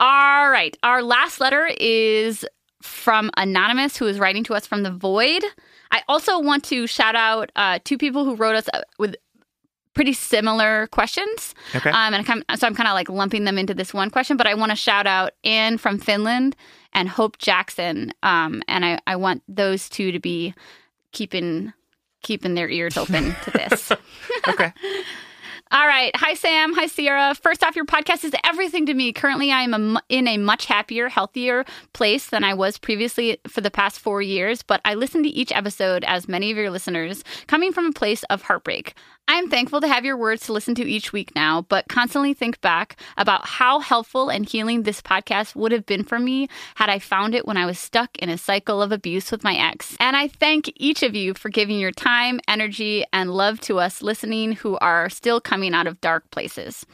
[0.00, 2.44] All right, our last letter is
[2.82, 5.42] from anonymous who is writing to us from the void.
[5.90, 9.16] I also want to shout out uh, two people who wrote us uh, with
[9.94, 11.54] pretty similar questions.
[11.74, 11.90] Okay.
[11.90, 14.36] Um, and I kind so I'm kind of like lumping them into this one question,
[14.36, 16.56] but I want to shout out Anne from Finland
[16.92, 18.12] and Hope Jackson.
[18.22, 20.54] Um, and I, I want those two to be
[21.12, 21.72] keeping
[22.22, 23.92] keeping their ears open to this.
[24.46, 24.72] Okay.
[25.74, 26.14] All right.
[26.14, 26.72] Hi, Sam.
[26.74, 27.34] Hi, Sierra.
[27.34, 29.12] First off, your podcast is everything to me.
[29.12, 33.60] Currently, I am a in a much happier, healthier place than I was previously for
[33.60, 37.24] the past four years, but I listen to each episode, as many of your listeners,
[37.48, 38.94] coming from a place of heartbreak.
[39.26, 42.34] I am thankful to have your words to listen to each week now, but constantly
[42.34, 46.90] think back about how helpful and healing this podcast would have been for me had
[46.90, 49.96] I found it when I was stuck in a cycle of abuse with my ex.
[49.98, 54.02] And I thank each of you for giving your time, energy, and love to us
[54.02, 56.84] listening who are still coming out of dark places.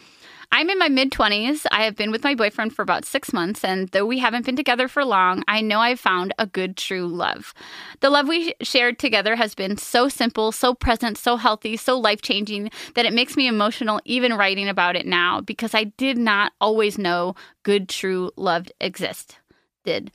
[0.53, 1.65] I'm in my mid 20s.
[1.71, 4.57] I have been with my boyfriend for about six months, and though we haven't been
[4.57, 7.55] together for long, I know I've found a good, true love.
[8.01, 12.21] The love we shared together has been so simple, so present, so healthy, so life
[12.21, 16.53] changing that it makes me emotional even writing about it now because I did not
[16.61, 20.11] always know good, true love existed.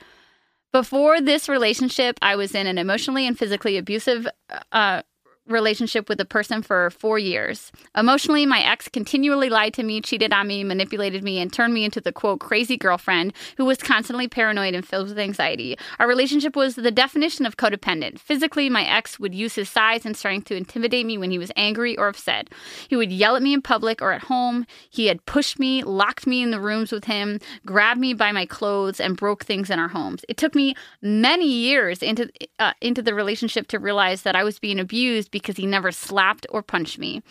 [0.73, 4.27] Before this relationship, I was in an emotionally and physically abusive
[4.73, 5.03] uh,
[5.47, 7.71] relationship with a person for four years.
[7.95, 11.85] Emotionally, my ex continually lied to me, cheated on me, manipulated me, and turned me
[11.85, 15.77] into the quote crazy girlfriend who was constantly paranoid and filled with anxiety.
[15.99, 18.19] Our relationship was the definition of codependent.
[18.19, 21.51] Physically, my ex would use his size and strength to intimidate me when he was
[21.55, 22.49] angry or upset.
[22.87, 24.65] He would yell at me in public or at home.
[24.89, 28.45] He had pushed me, locked me in the rooms with him, grabbed me by my
[28.45, 30.25] clothes, and broke things in our homes.
[30.27, 34.57] It took me many years into uh, into the relationship to realize that I was
[34.57, 37.21] being abused because he never slapped or punched me.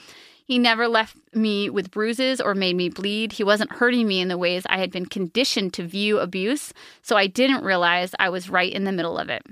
[0.45, 3.33] He never left me with bruises or made me bleed.
[3.33, 7.17] He wasn't hurting me in the ways I had been conditioned to view abuse, so
[7.17, 9.43] I didn't realize I was right in the middle of it.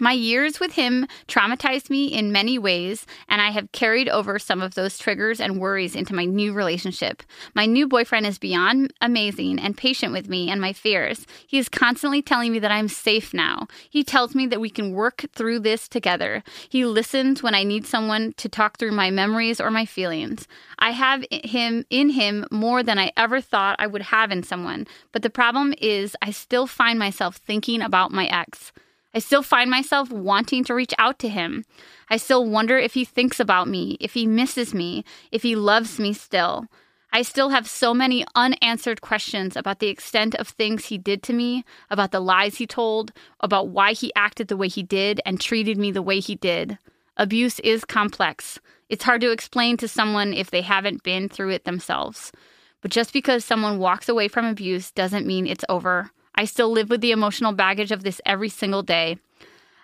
[0.00, 4.62] My years with him traumatized me in many ways, and I have carried over some
[4.62, 7.22] of those triggers and worries into my new relationship.
[7.54, 11.26] My new boyfriend is beyond amazing and patient with me and my fears.
[11.46, 13.66] He is constantly telling me that I'm safe now.
[13.90, 16.42] He tells me that we can work through this together.
[16.68, 20.48] He listens when I need someone to talk through my memories or my feelings.
[20.78, 24.86] I have him in him more than I ever thought I would have in someone.
[25.12, 28.72] But the problem is, I still find myself thinking about my ex.
[29.14, 31.64] I still find myself wanting to reach out to him.
[32.08, 35.98] I still wonder if he thinks about me, if he misses me, if he loves
[35.98, 36.66] me still.
[37.14, 41.34] I still have so many unanswered questions about the extent of things he did to
[41.34, 45.38] me, about the lies he told, about why he acted the way he did and
[45.38, 46.78] treated me the way he did.
[47.18, 48.58] Abuse is complex.
[48.88, 52.32] It's hard to explain to someone if they haven't been through it themselves.
[52.80, 56.10] But just because someone walks away from abuse doesn't mean it's over.
[56.42, 59.16] I still live with the emotional baggage of this every single day.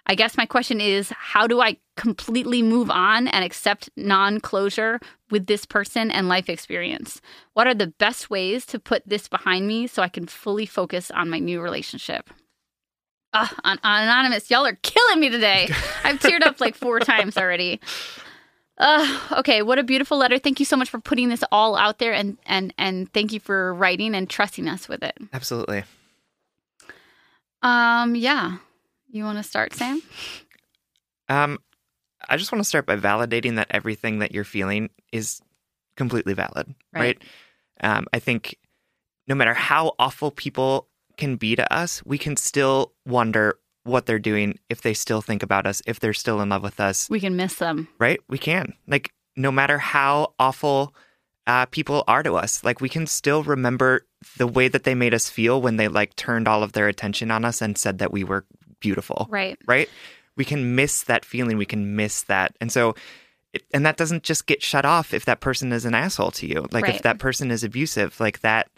[0.07, 4.99] I guess my question is how do I completely move on and accept non closure
[5.31, 7.21] with this person and life experience?
[7.53, 11.13] What are the best ways to put this behind me so I can fully focus
[11.13, 12.29] on my new relationship?
[13.33, 15.69] Uh, anonymous, y'all are killing me today.
[16.03, 17.81] I've teared up like four times already.
[18.79, 20.41] Uh, okay, what a beautiful letter.
[20.41, 23.39] Thank you so much for putting this all out there and and and thank you
[23.39, 25.17] for writing and trusting us with it.
[25.33, 25.85] Absolutely.
[27.63, 28.59] Um, yeah.
[29.11, 30.03] You want to start, Sam?
[31.29, 31.59] Um,
[32.29, 35.41] I just want to start by validating that everything that you're feeling is
[35.97, 37.01] completely valid, Right.
[37.01, 37.23] right?
[37.81, 38.57] Um, I think
[39.27, 44.19] no matter how awful people can be to us, we can still wonder what they're
[44.19, 47.21] doing, if they still think about us, if they're still in love with us, We
[47.21, 47.89] can miss them.
[47.99, 48.21] right?
[48.29, 48.75] We can.
[48.87, 50.95] Like, no matter how awful
[51.49, 55.15] uh, people are to us, like, we can still remember the way that they made
[55.15, 58.13] us feel when they, like, turned all of their attention on us and said that
[58.13, 58.45] we were
[58.81, 59.59] beautiful Right.
[59.67, 59.89] right?
[60.37, 61.57] We can miss that feeling.
[61.59, 62.55] We can miss that.
[62.61, 62.95] And so,
[63.53, 66.47] it, and that doesn't just get shut off if that person is an asshole to
[66.47, 66.67] you.
[66.71, 66.95] Like Right.
[66.95, 68.69] if that person is abusive, like that.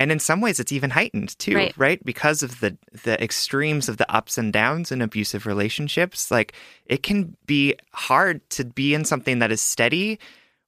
[0.00, 1.74] And in some ways, it's even heightened too, Right.
[1.76, 2.04] right?
[2.04, 6.30] Because of the the extremes of the ups and downs in abusive relationships.
[6.30, 6.54] Like
[6.86, 10.18] it can be hard to be in something that is steady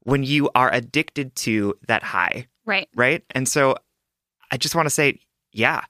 [0.05, 2.89] when you are addicted to that high, Right.
[2.95, 3.23] right?
[3.31, 3.77] And so,
[4.51, 5.19] I just want to say,
[5.53, 5.83] yeah,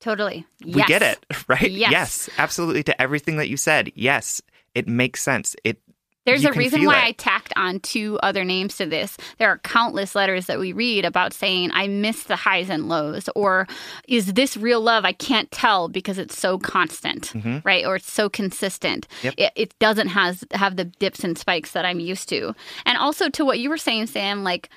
[0.00, 0.46] Totally.
[0.64, 0.88] we Yes.
[0.88, 1.70] get it, right?
[1.70, 2.28] Yes.
[2.38, 3.92] absolutely to everything that you said.
[3.94, 4.40] Yes,
[4.74, 5.54] it makes sense.
[5.64, 5.80] It
[6.26, 7.04] There's you a reason why it.
[7.04, 9.16] I tacked on two other names to this.
[9.38, 13.28] There are countless letters that we read about saying, I miss the highs and lows,
[13.34, 13.66] or
[14.06, 15.04] is this real love?
[15.04, 17.32] I can't tell because it's so constant,
[17.64, 17.86] right?
[17.86, 19.08] Or it's so consistent.
[19.08, 19.26] Mm-hmm.
[19.26, 19.34] Yep.
[19.38, 22.54] It, it doesn't has, have the dips and spikes that I'm used to.
[22.84, 24.68] And also to what you were saying, Sam, like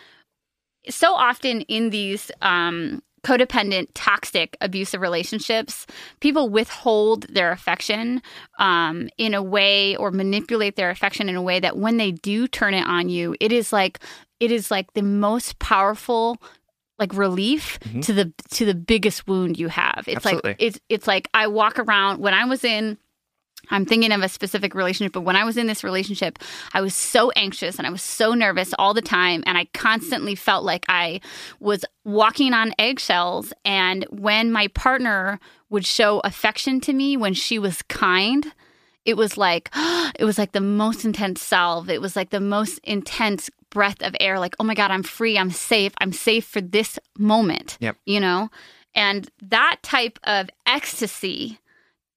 [0.89, 5.87] so often in these um, codependent, toxic, abusive relationships,
[6.19, 8.21] people withhold their affection
[8.59, 12.47] um, in a way or manipulate their affection in a way that when they do
[12.47, 13.99] turn it on you, it is like
[14.39, 16.37] it is like the most powerful
[16.99, 20.03] like relief to the to the biggest wound you have.
[20.07, 20.51] It's Absolutely.
[20.51, 22.97] like it's it's like I walk around when I was in
[23.69, 26.39] I'm thinking of a specific relationship, but when I was in this relationship,
[26.73, 29.43] I was so anxious and I was so nervous all the time.
[29.45, 31.21] And I constantly felt like I
[31.59, 33.53] was walking on eggshells.
[33.63, 35.39] And when my partner
[35.69, 38.51] would show affection to me, when she was kind,
[39.05, 41.89] it was like, it was like the most intense salve.
[41.89, 44.39] It was like the most intense breath of air.
[44.39, 45.37] Like, oh my God, I'm free.
[45.37, 45.93] I'm safe.
[45.99, 47.77] I'm safe for this moment.
[47.79, 47.97] Yep.
[48.05, 48.49] You know?
[48.95, 51.59] And that type of ecstasy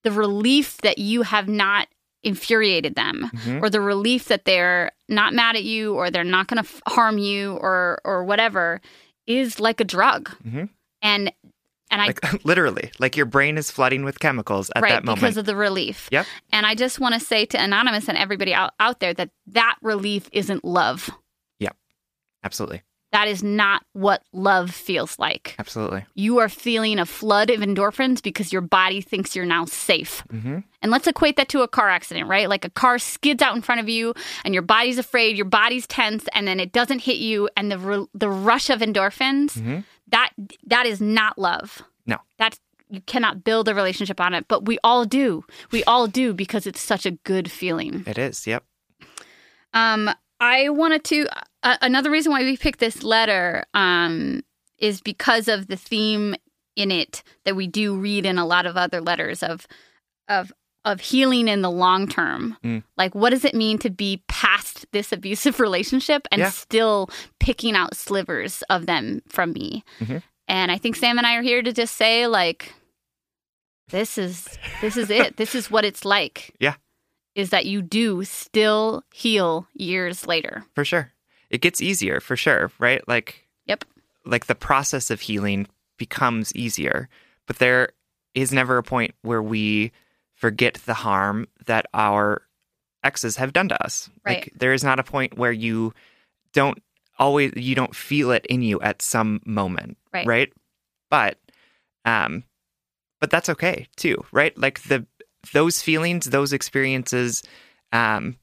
[0.07, 1.89] the relief that you have not
[2.23, 3.61] infuriated them Mhm.
[3.63, 6.81] or the relief that they're not mad at you or they're not going to f-
[6.87, 8.81] harm you or or whatever
[9.27, 10.69] is like a drug Mhm.
[11.03, 11.33] and
[11.91, 15.21] and i like literally, like your brain is flooding with chemicals at right that moment.
[15.21, 16.27] because of the relief Yep.
[16.53, 19.77] and i just want to say to anonymous and everybody out, out there that that
[19.83, 21.11] relief isn't love
[21.61, 21.77] Yep.
[22.45, 22.83] Absolutely,
[23.17, 26.05] that is not what love feels like absolutely.
[26.15, 30.59] you are feeling a flood of endorphins because your body thinks you're now safe hmm
[30.83, 32.49] And let's equate that to a car accident, right?
[32.49, 34.15] Like a car skids out in front of you
[34.45, 38.07] and your body's afraid, your body's tense and then it doesn't hit you and the
[38.15, 39.83] the rush of endorphins, Mhm.
[40.15, 40.31] that
[40.73, 41.83] that is not love.
[42.07, 42.19] No.
[42.39, 45.45] That's you cannot build a relationship on it, but we all do.
[45.73, 48.05] We all do because it's such a good feeling.
[48.07, 48.47] It is.
[48.47, 48.63] Yep.
[49.75, 50.11] Um,
[50.41, 51.27] I wanted to.
[51.63, 54.43] Uh, another reason why we picked this letter um,
[54.79, 56.35] is because of the theme
[56.77, 59.67] in it that we do read in a lot of other letters of
[60.29, 60.53] of
[60.85, 62.57] of healing in the long term.
[62.63, 62.83] Mm.
[62.97, 66.51] Like what does it mean to be past this abusive relationship and Yeah.
[66.51, 67.11] still
[67.41, 69.83] picking out slivers of them from me?
[70.01, 70.23] Mhm.
[70.49, 72.73] And I think Sam and I are here to just say like
[73.89, 74.47] this is
[74.81, 75.37] this is it.
[75.39, 76.55] this is what it's like.
[76.61, 76.75] Yeah.
[77.37, 80.65] Is that you do still heal years later.
[80.75, 81.13] For sure.
[81.51, 83.07] It gets easier, for sure, right?
[83.07, 83.85] Like Yep.
[84.25, 85.69] like the process of healing
[85.99, 87.09] becomes easier,
[87.47, 87.91] but there
[88.35, 89.93] is never a point where we
[90.35, 92.43] forget the harm that our
[93.05, 94.11] exes have done to us.
[94.25, 94.39] Right.
[94.39, 95.93] Like there is not a point where you
[96.53, 96.83] don't
[97.19, 100.27] always you don't feel it in you at some moment, Right.
[100.27, 100.53] right?
[101.11, 101.39] But
[102.07, 102.45] um
[103.21, 104.57] but that's okay too, right?
[104.59, 105.07] Like the
[105.53, 107.43] those feelings, those experiences
[107.93, 108.37] um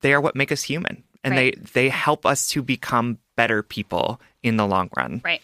[0.00, 1.54] they are what make us human and Right.
[1.56, 5.20] they they help us to become better people in the long run.
[5.24, 5.42] Right.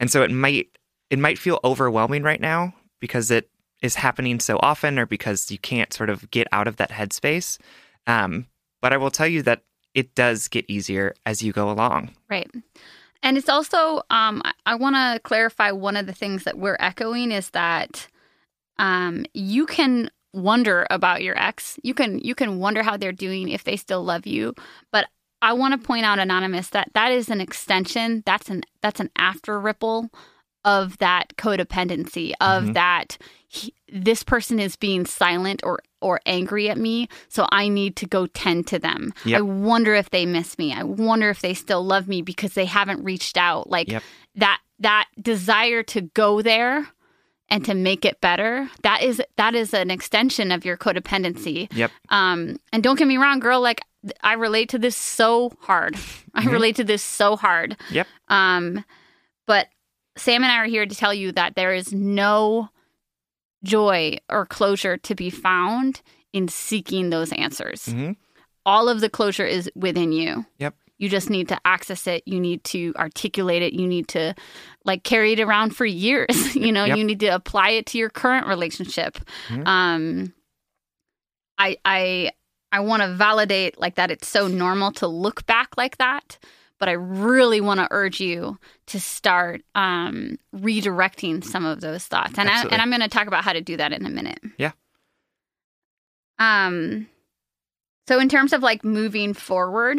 [0.00, 0.68] And so it might
[1.10, 3.48] it might feel overwhelming right now because it
[3.82, 7.58] is happening so often or because you can't sort of get out of that headspace.
[8.06, 8.46] Um,
[8.80, 9.62] but I will tell you that
[9.94, 12.10] it does get easier as you go along.
[12.30, 12.50] Right.
[13.22, 16.76] And it's also, um, I, I want to clarify one of the things that we're
[16.80, 18.08] echoing is that
[18.78, 21.78] um, you can wonder about your ex.
[21.82, 24.54] You can you can wonder how they're doing if they still love you.
[24.90, 25.06] But
[25.42, 28.22] I want to point out, anonymous, that that is an extension.
[28.24, 30.10] That's an that's an after ripple
[30.64, 32.74] of that codependency of Mhm.
[32.74, 33.18] that
[33.48, 38.06] he, this person is being silent or or angry at me so i need to
[38.06, 39.38] go tend to them Yep.
[39.38, 42.64] i wonder if they miss me i wonder if they still love me because they
[42.64, 44.02] haven't reached out like Yep.
[44.36, 46.86] that that desire to go there
[47.48, 51.90] and to make it better that is that is an extension of your codependency Yep.
[52.08, 53.80] um and don't get me wrong girl like
[54.22, 55.96] i relate to this so hard
[56.34, 56.52] i Mhm.
[56.52, 58.06] relate to this so hard Yep.
[58.28, 58.84] um
[59.46, 59.68] but
[60.16, 62.68] sam and i are here to tell you that there is no
[63.64, 66.02] joy or closure to be found
[66.32, 68.12] in seeking those answers hmm
[68.64, 70.46] all of the closure is within you.
[70.60, 70.76] Yep.
[71.02, 72.22] You just need to access it.
[72.26, 73.72] You need to articulate it.
[73.72, 74.34] You need to
[74.84, 76.54] like carry it around for years.
[76.64, 76.96] you know, Yep.
[76.96, 79.18] you need to apply it to your current relationship.
[79.48, 79.66] Mhm.
[79.66, 80.32] Um
[81.58, 82.30] I I
[82.70, 86.38] I want to validate like that it's so normal to look back like that,
[86.78, 92.38] but I really want to urge you to start um redirecting some of those thoughts.
[92.38, 92.72] And I, Absolutely.
[92.74, 94.40] and I'm going to talk about how to do that in a minute.
[94.56, 94.72] Yeah.
[96.38, 97.08] Um
[98.08, 99.98] so in terms of like moving forward,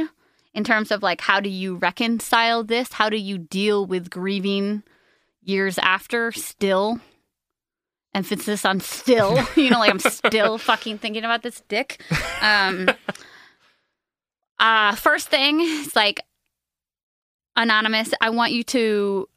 [0.53, 2.93] in terms of like how do you reconcile this?
[2.93, 4.83] How do you deal with grieving
[5.41, 6.99] years after still?
[8.13, 12.01] Emphasis on still, you know, like I'm still fucking thinking about this dick.
[12.41, 12.89] Um
[14.59, 16.21] uh first thing is like
[17.55, 19.27] anonymous, I want you to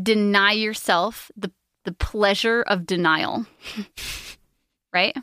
[0.00, 1.50] deny yourself the
[1.84, 3.46] the pleasure of denial.
[4.92, 5.16] right?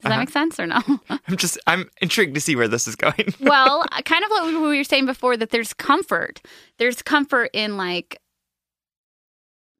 [0.00, 0.20] Does that Uh-huh.
[0.20, 0.80] make sense or no?
[1.28, 3.34] I'm just I'm intrigued to see where this is going.
[3.40, 6.40] well, kind of what we were saying before that there's comfort.
[6.78, 8.18] There's comfort in like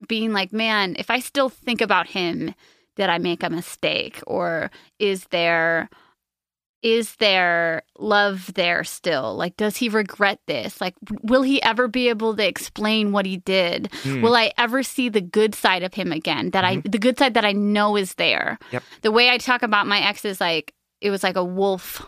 [0.09, 2.55] being like, man, if I still think about him,
[2.97, 4.21] did I make a mistake?
[4.27, 5.89] Or is there
[6.83, 9.37] is there love there still?
[9.37, 10.81] Like, does he regret this?
[10.81, 13.93] Like, will he ever be able to explain what he did?
[14.03, 14.23] Hmm.
[14.23, 16.51] Will I ever see the good side of him again?
[16.51, 18.59] That I, the good side that I know is there.
[18.73, 18.83] Yep.
[19.03, 22.07] The way I talk about my ex is like, it was like a wolf,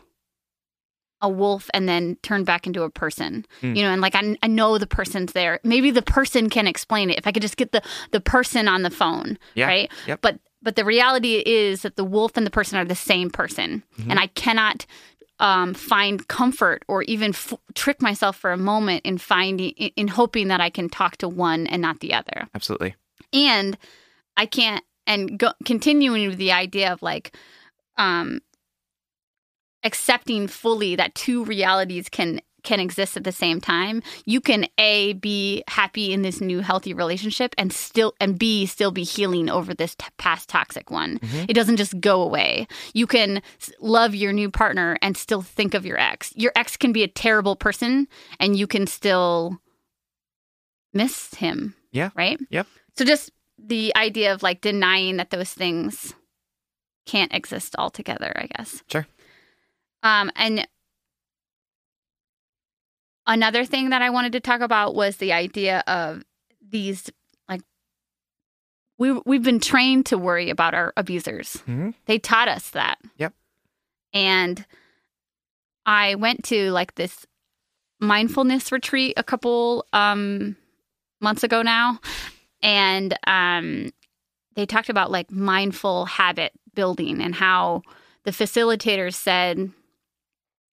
[1.20, 3.44] a wolf, and then turned back into a person.
[3.60, 3.74] Hmm.
[3.74, 5.60] You know, and like I, I know the person's there.
[5.64, 7.18] Maybe the person can explain it.
[7.18, 9.66] If I could just get the the person on the phone, Yeah.
[9.66, 9.92] right?
[10.06, 10.20] Yep.
[10.22, 13.82] But but the reality is that the wolf and the person are the same person,
[13.98, 14.10] Mm-hmm.
[14.10, 14.86] and I cannot
[15.38, 20.08] um, find comfort or even f- trick myself for a moment in finding in, in
[20.08, 22.48] hoping that I can talk to one and not the other.
[22.54, 22.94] Absolutely.
[23.32, 23.76] And
[24.36, 27.36] I can't and go, continuing with the idea of like
[27.96, 28.40] um,
[29.84, 35.12] accepting fully that two realities can can exist at the same time you can a
[35.14, 39.74] be happy in this new healthy relationship and still and b still be healing over
[39.74, 41.46] this t- past toxic one Mhm.
[41.48, 43.42] it doesn't just go away you can
[43.80, 47.08] love your new partner and still think of your ex your ex can be a
[47.08, 48.06] terrible person
[48.40, 49.58] and you can still
[50.92, 52.10] miss him Yeah.
[52.14, 52.66] right Yep.
[52.96, 56.14] so just the idea of like denying that those things
[57.06, 59.06] can't exist altogether i guess Sure.
[60.02, 60.66] um and
[63.26, 66.22] another thing that I wanted to talk about was the idea of
[66.66, 67.10] these
[67.48, 67.60] like
[68.98, 71.62] we we've been trained to worry about our abusers.
[71.66, 71.94] Mhm.
[72.06, 72.98] They taught us that.
[73.18, 73.34] Yep.
[74.12, 74.64] And
[75.86, 77.26] I went to like this
[78.00, 80.56] mindfulness retreat a couple um
[81.20, 82.00] months ago now
[82.62, 83.90] and um
[84.56, 87.82] they talked about like mindful habit building and how
[88.24, 89.70] the facilitators said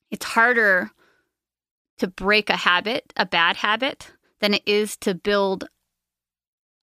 [0.10, 0.90] it's harder
[2.00, 5.66] to break a habit, a bad habit, than it is to build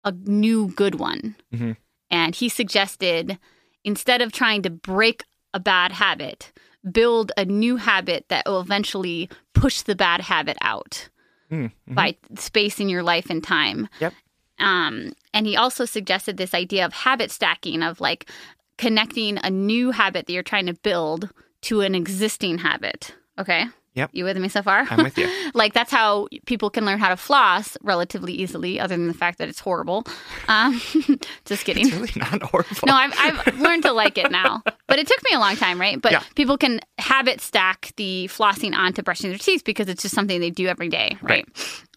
[0.03, 1.35] a new good one.
[1.53, 1.75] Mhm.
[2.09, 3.37] And he suggested
[3.83, 5.23] instead of trying to break
[5.53, 6.51] a bad habit,
[6.91, 11.09] build a new habit that will eventually push the bad habit out
[11.51, 11.95] Mm, mhm.
[11.95, 13.89] by spacing your life and time.
[13.99, 14.13] Yep.
[14.59, 18.29] Um, and he also suggested this idea of habit stacking, of like
[18.77, 21.29] connecting a new habit that you're trying to build
[21.61, 23.15] to an existing habit.
[23.37, 23.65] Okay.
[23.99, 24.09] Yep.
[24.13, 24.85] You with me so far?
[24.89, 25.29] I'm with you.
[25.53, 29.37] like that's how people can learn how to floss relatively easily, other than the fact
[29.39, 30.05] that it's horrible.
[30.47, 30.81] Um,
[31.45, 31.85] just kidding.
[31.87, 32.75] It's really not horrible.
[32.85, 35.79] No, I've, I've learned to like it now, but it took me a long time,
[35.79, 36.01] right?
[36.01, 36.23] But Yeah.
[36.35, 40.49] people can habit stack the flossing onto brushing their teeth because it's just something they
[40.49, 41.45] do every day, right?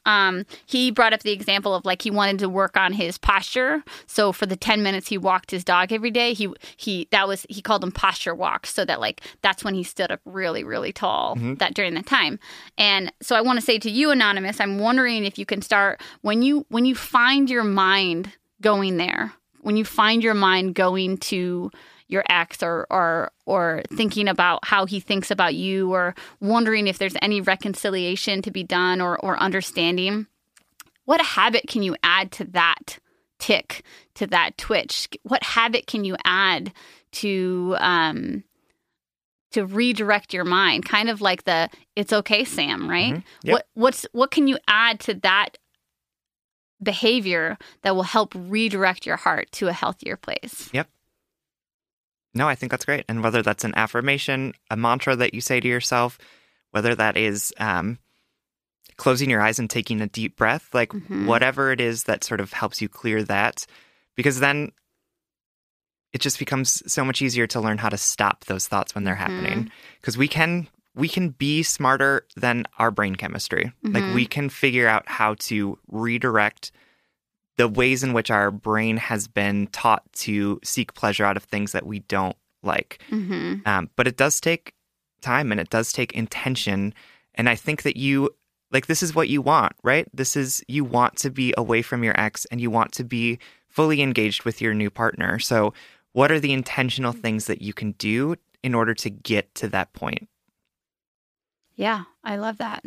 [0.07, 3.83] Um, he brought up the example of like he wanted to work on his posture.
[4.07, 7.47] So for the ten minutes he walked his dog every day, he he that was
[7.49, 8.73] he called them posture walks.
[8.75, 12.39] So that like that's when he stood up really really tall that during that time.
[12.79, 16.01] And so I want to say to you, anonymous, I'm wondering if you can start
[16.23, 21.19] when you when you find your mind going there, when you find your mind going
[21.19, 21.71] to
[22.13, 26.99] your ex or or or thinking about how he thinks about you or wondering if
[26.99, 30.27] there's any reconciliation to be done or or understanding.
[31.05, 32.99] What habit can you add to that
[33.39, 33.83] tick
[34.15, 35.09] to that twitch?
[35.25, 36.73] What habit can you add
[37.13, 38.45] to um
[39.51, 40.85] to redirect your mind?
[40.85, 43.15] Kind of like the it's okay sam right?
[43.15, 43.25] Mhm.
[43.43, 43.53] Yep.
[43.53, 45.59] what what's what can you add to that
[46.83, 50.69] behavior that will help redirect your heart to a healthier place
[52.35, 53.05] No, I think that's great.
[53.09, 56.19] And whether that's an affirmation, a mantra that you say to yourself,
[56.71, 57.99] whether that is um,
[58.97, 61.27] closing your eyes and taking a deep breath, like Mhm.
[61.27, 63.67] whatever it is that sort of helps you clear that,
[64.17, 64.73] because then
[66.13, 69.15] it just becomes so much easier to learn how to stop those thoughts when they're
[69.15, 69.71] happening.
[70.01, 73.73] Because we can we can be smarter than our brain chemistry.
[73.83, 74.15] Like Mhm.
[74.15, 76.71] we can figure out how to redirect
[77.57, 81.73] the ways in which our brain has been taught to seek pleasure out of things
[81.73, 83.03] that we don't like.
[83.11, 83.67] mm-hmm.
[83.67, 84.75] Um, but it does take
[85.21, 86.95] time and it does take intention.
[87.35, 88.31] And I think that you,
[88.71, 90.07] like, this is what you want, right?
[90.15, 93.39] This is, you want to be away from your ex and you want to be
[93.69, 95.39] fully engaged with your new partner.
[95.39, 95.75] So,
[96.13, 99.95] what are the intentional things that you can do in order to get to that
[99.95, 100.29] point?
[101.75, 102.85] Yeah, I love that.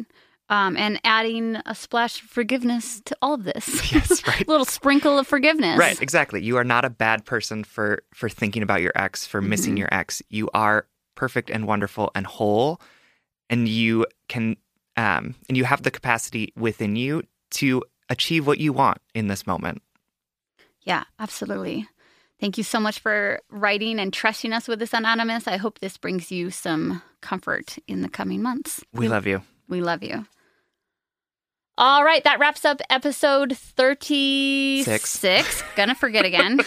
[0.48, 3.68] Um, and adding a splash of forgiveness to all of this.
[3.92, 4.46] Yes, right.
[4.48, 5.80] a little sprinkle of forgiveness.
[5.80, 6.44] Right, exactly.
[6.44, 9.80] You are not a bad person for for thinking about your ex, for missing Mhm.
[9.80, 10.22] your ex.
[10.30, 10.86] You are
[11.16, 12.80] perfect and wonderful and whole,
[13.50, 14.58] and you can
[14.98, 19.48] um and you have the capacity within you to achieve what you want in this
[19.48, 19.82] moment.
[20.84, 21.88] Yeah, absolutely.
[22.40, 25.48] Thank you so much for writing and trusting us with this anonymous.
[25.48, 28.84] I hope this brings you some comfort in the coming months.
[28.94, 29.42] We love you.
[29.68, 30.26] We love you.
[31.78, 35.24] All right, that wraps up episode 36.
[35.76, 36.62] Gonna forget again.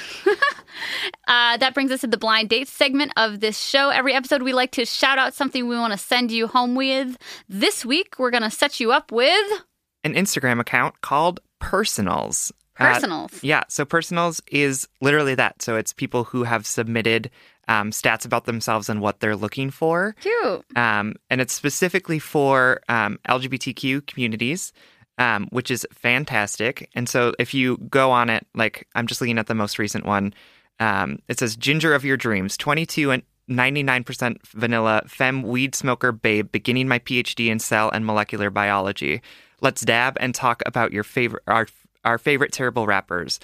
[1.27, 3.89] uh, that brings us to the blind date segment of this show.
[3.89, 7.17] Every episode, we like to shout out something we want to send you home with.
[7.49, 9.63] This week, we're gonna set you up with
[10.05, 12.53] An Instagram account called Personals.
[12.79, 13.43] Uh, personals.
[13.43, 15.63] Yeah, so personals is literally that.
[15.63, 17.31] So it's people who have submitted
[17.69, 20.17] um, stats about themselves and what they're looking for.
[20.21, 20.65] Cute.
[20.77, 24.73] um, and it's specifically for um, LGBTQ communities,
[25.19, 26.89] um, which is fantastic.
[26.95, 30.07] And so if you go on it, like I'm just looking at the most recent
[30.07, 30.35] one,
[30.81, 36.53] um, it says Ginger of Your Dreams, 22 and 99% vanilla, femme weed smoker babe,
[36.53, 39.23] beginning my PhD in cell and molecular biology.
[39.61, 41.67] Let's dab and talk about your favorite our
[42.05, 43.41] our favorite terrible rappers.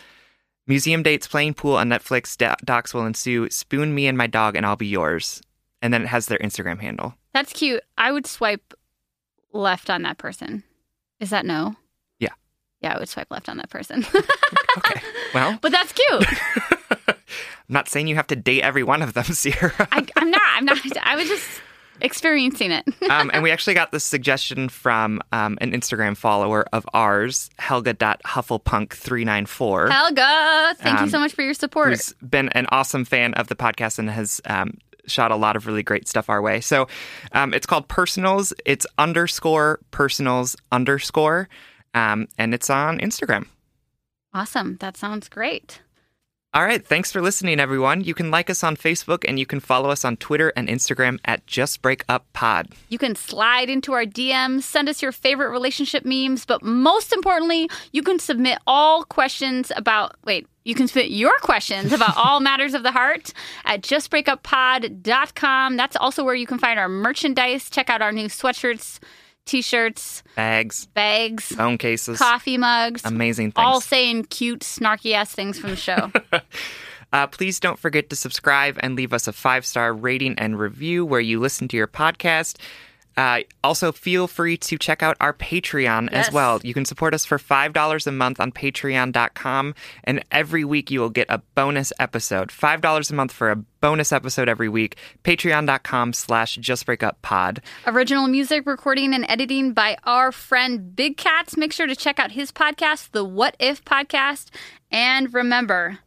[0.67, 3.51] Museum dates, playing pool on Netflix, do- docs will ensue.
[3.51, 5.43] Spoon me and my dog, and I'll be yours.
[5.83, 7.15] And then it has their Instagram handle.
[7.35, 7.83] That's cute.
[7.99, 8.73] I would swipe
[9.53, 10.63] left on that person.
[11.21, 11.77] Is that no?
[12.19, 12.33] Yeah.
[12.81, 14.07] Yeah, I would swipe left on that person.
[14.77, 15.01] Okay.
[15.33, 16.25] Well, but that's cute.
[17.09, 17.15] I'm
[17.69, 19.73] not saying you have to date every one of them, Sierra.
[19.93, 20.43] I, I'm not.
[20.55, 20.79] I'm not.
[21.01, 21.49] I was just
[22.01, 22.85] experiencing it.
[23.11, 29.91] um, and we actually got this suggestion from um, an Instagram follower of ours, Helga.Hufflepunk394.
[29.91, 31.89] Helga, thank you Um, so much for your support.
[31.91, 35.67] who's been an awesome fan of the podcast and has um, shot a lot of
[35.67, 36.61] really great stuff our way.
[36.61, 36.89] So
[37.33, 38.53] um, it's called Personals.
[38.65, 41.49] It's underscore personals underscore,
[41.95, 43.47] um, and it's on Instagram.
[44.33, 44.77] Awesome.
[44.81, 45.81] That sounds great.
[46.55, 46.87] All right.
[46.87, 48.05] Thanks for listening, everyone.
[48.05, 51.19] You can like us on Facebook and you can follow us on Twitter and Instagram
[51.25, 52.69] at Just Break Up Pod.
[52.91, 57.69] You can slide into our DMs, send us your favorite relationship memes, but most importantly,
[57.91, 62.73] you can submit all questions about, wait, you can submit your questions about all matters
[62.75, 63.33] of the heart
[63.65, 65.77] at justbreakuppod.com.
[65.77, 67.69] That's also where you can find our merchandise.
[67.69, 69.01] Check out our new sweatshirts,
[69.47, 73.03] t shirts, Bags, bags, phone cases, coffee mugs.
[73.05, 73.65] amazing things.
[73.65, 76.11] all saying cute, snarky ass things from the show.
[77.13, 81.07] Uh, please don't forget to subscribe and leave us a five star rating and review
[81.07, 82.57] where you listen to your podcast.
[83.17, 86.61] Uh, also, feel free to check out our Patreon as well.
[86.63, 89.75] You can support us for $5 a month on patreon.com,
[90.05, 92.49] and every week you will get a bonus episode.
[92.49, 94.97] $5 a month for a bonus episode every week.
[95.23, 97.59] Patreon.com slash justbreakuppod.
[97.87, 101.57] Original music recording and editing by our friend Big Cats.
[101.57, 104.49] Make sure to check out his podcast, the What If Podcast.
[104.91, 105.99] And remember,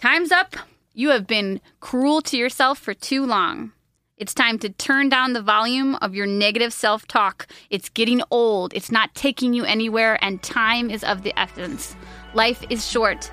[0.00, 0.56] time's up.
[0.94, 3.72] You have been cruel to yourself for too long.
[4.18, 7.46] It's time to turn down the volume of your negative self talk.
[7.70, 11.94] It's getting old, it's not taking you anywhere, and time is of the essence.
[12.34, 13.30] Life is short.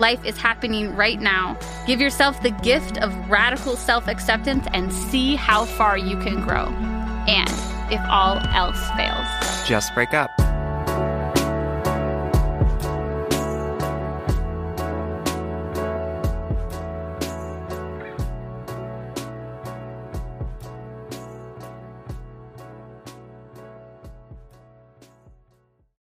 [0.00, 1.56] Life is happening right now.
[1.86, 6.66] Give yourself the gift of radical self acceptance and see how far you can grow.
[7.28, 7.48] And
[7.92, 10.30] if all else fails, Just break up.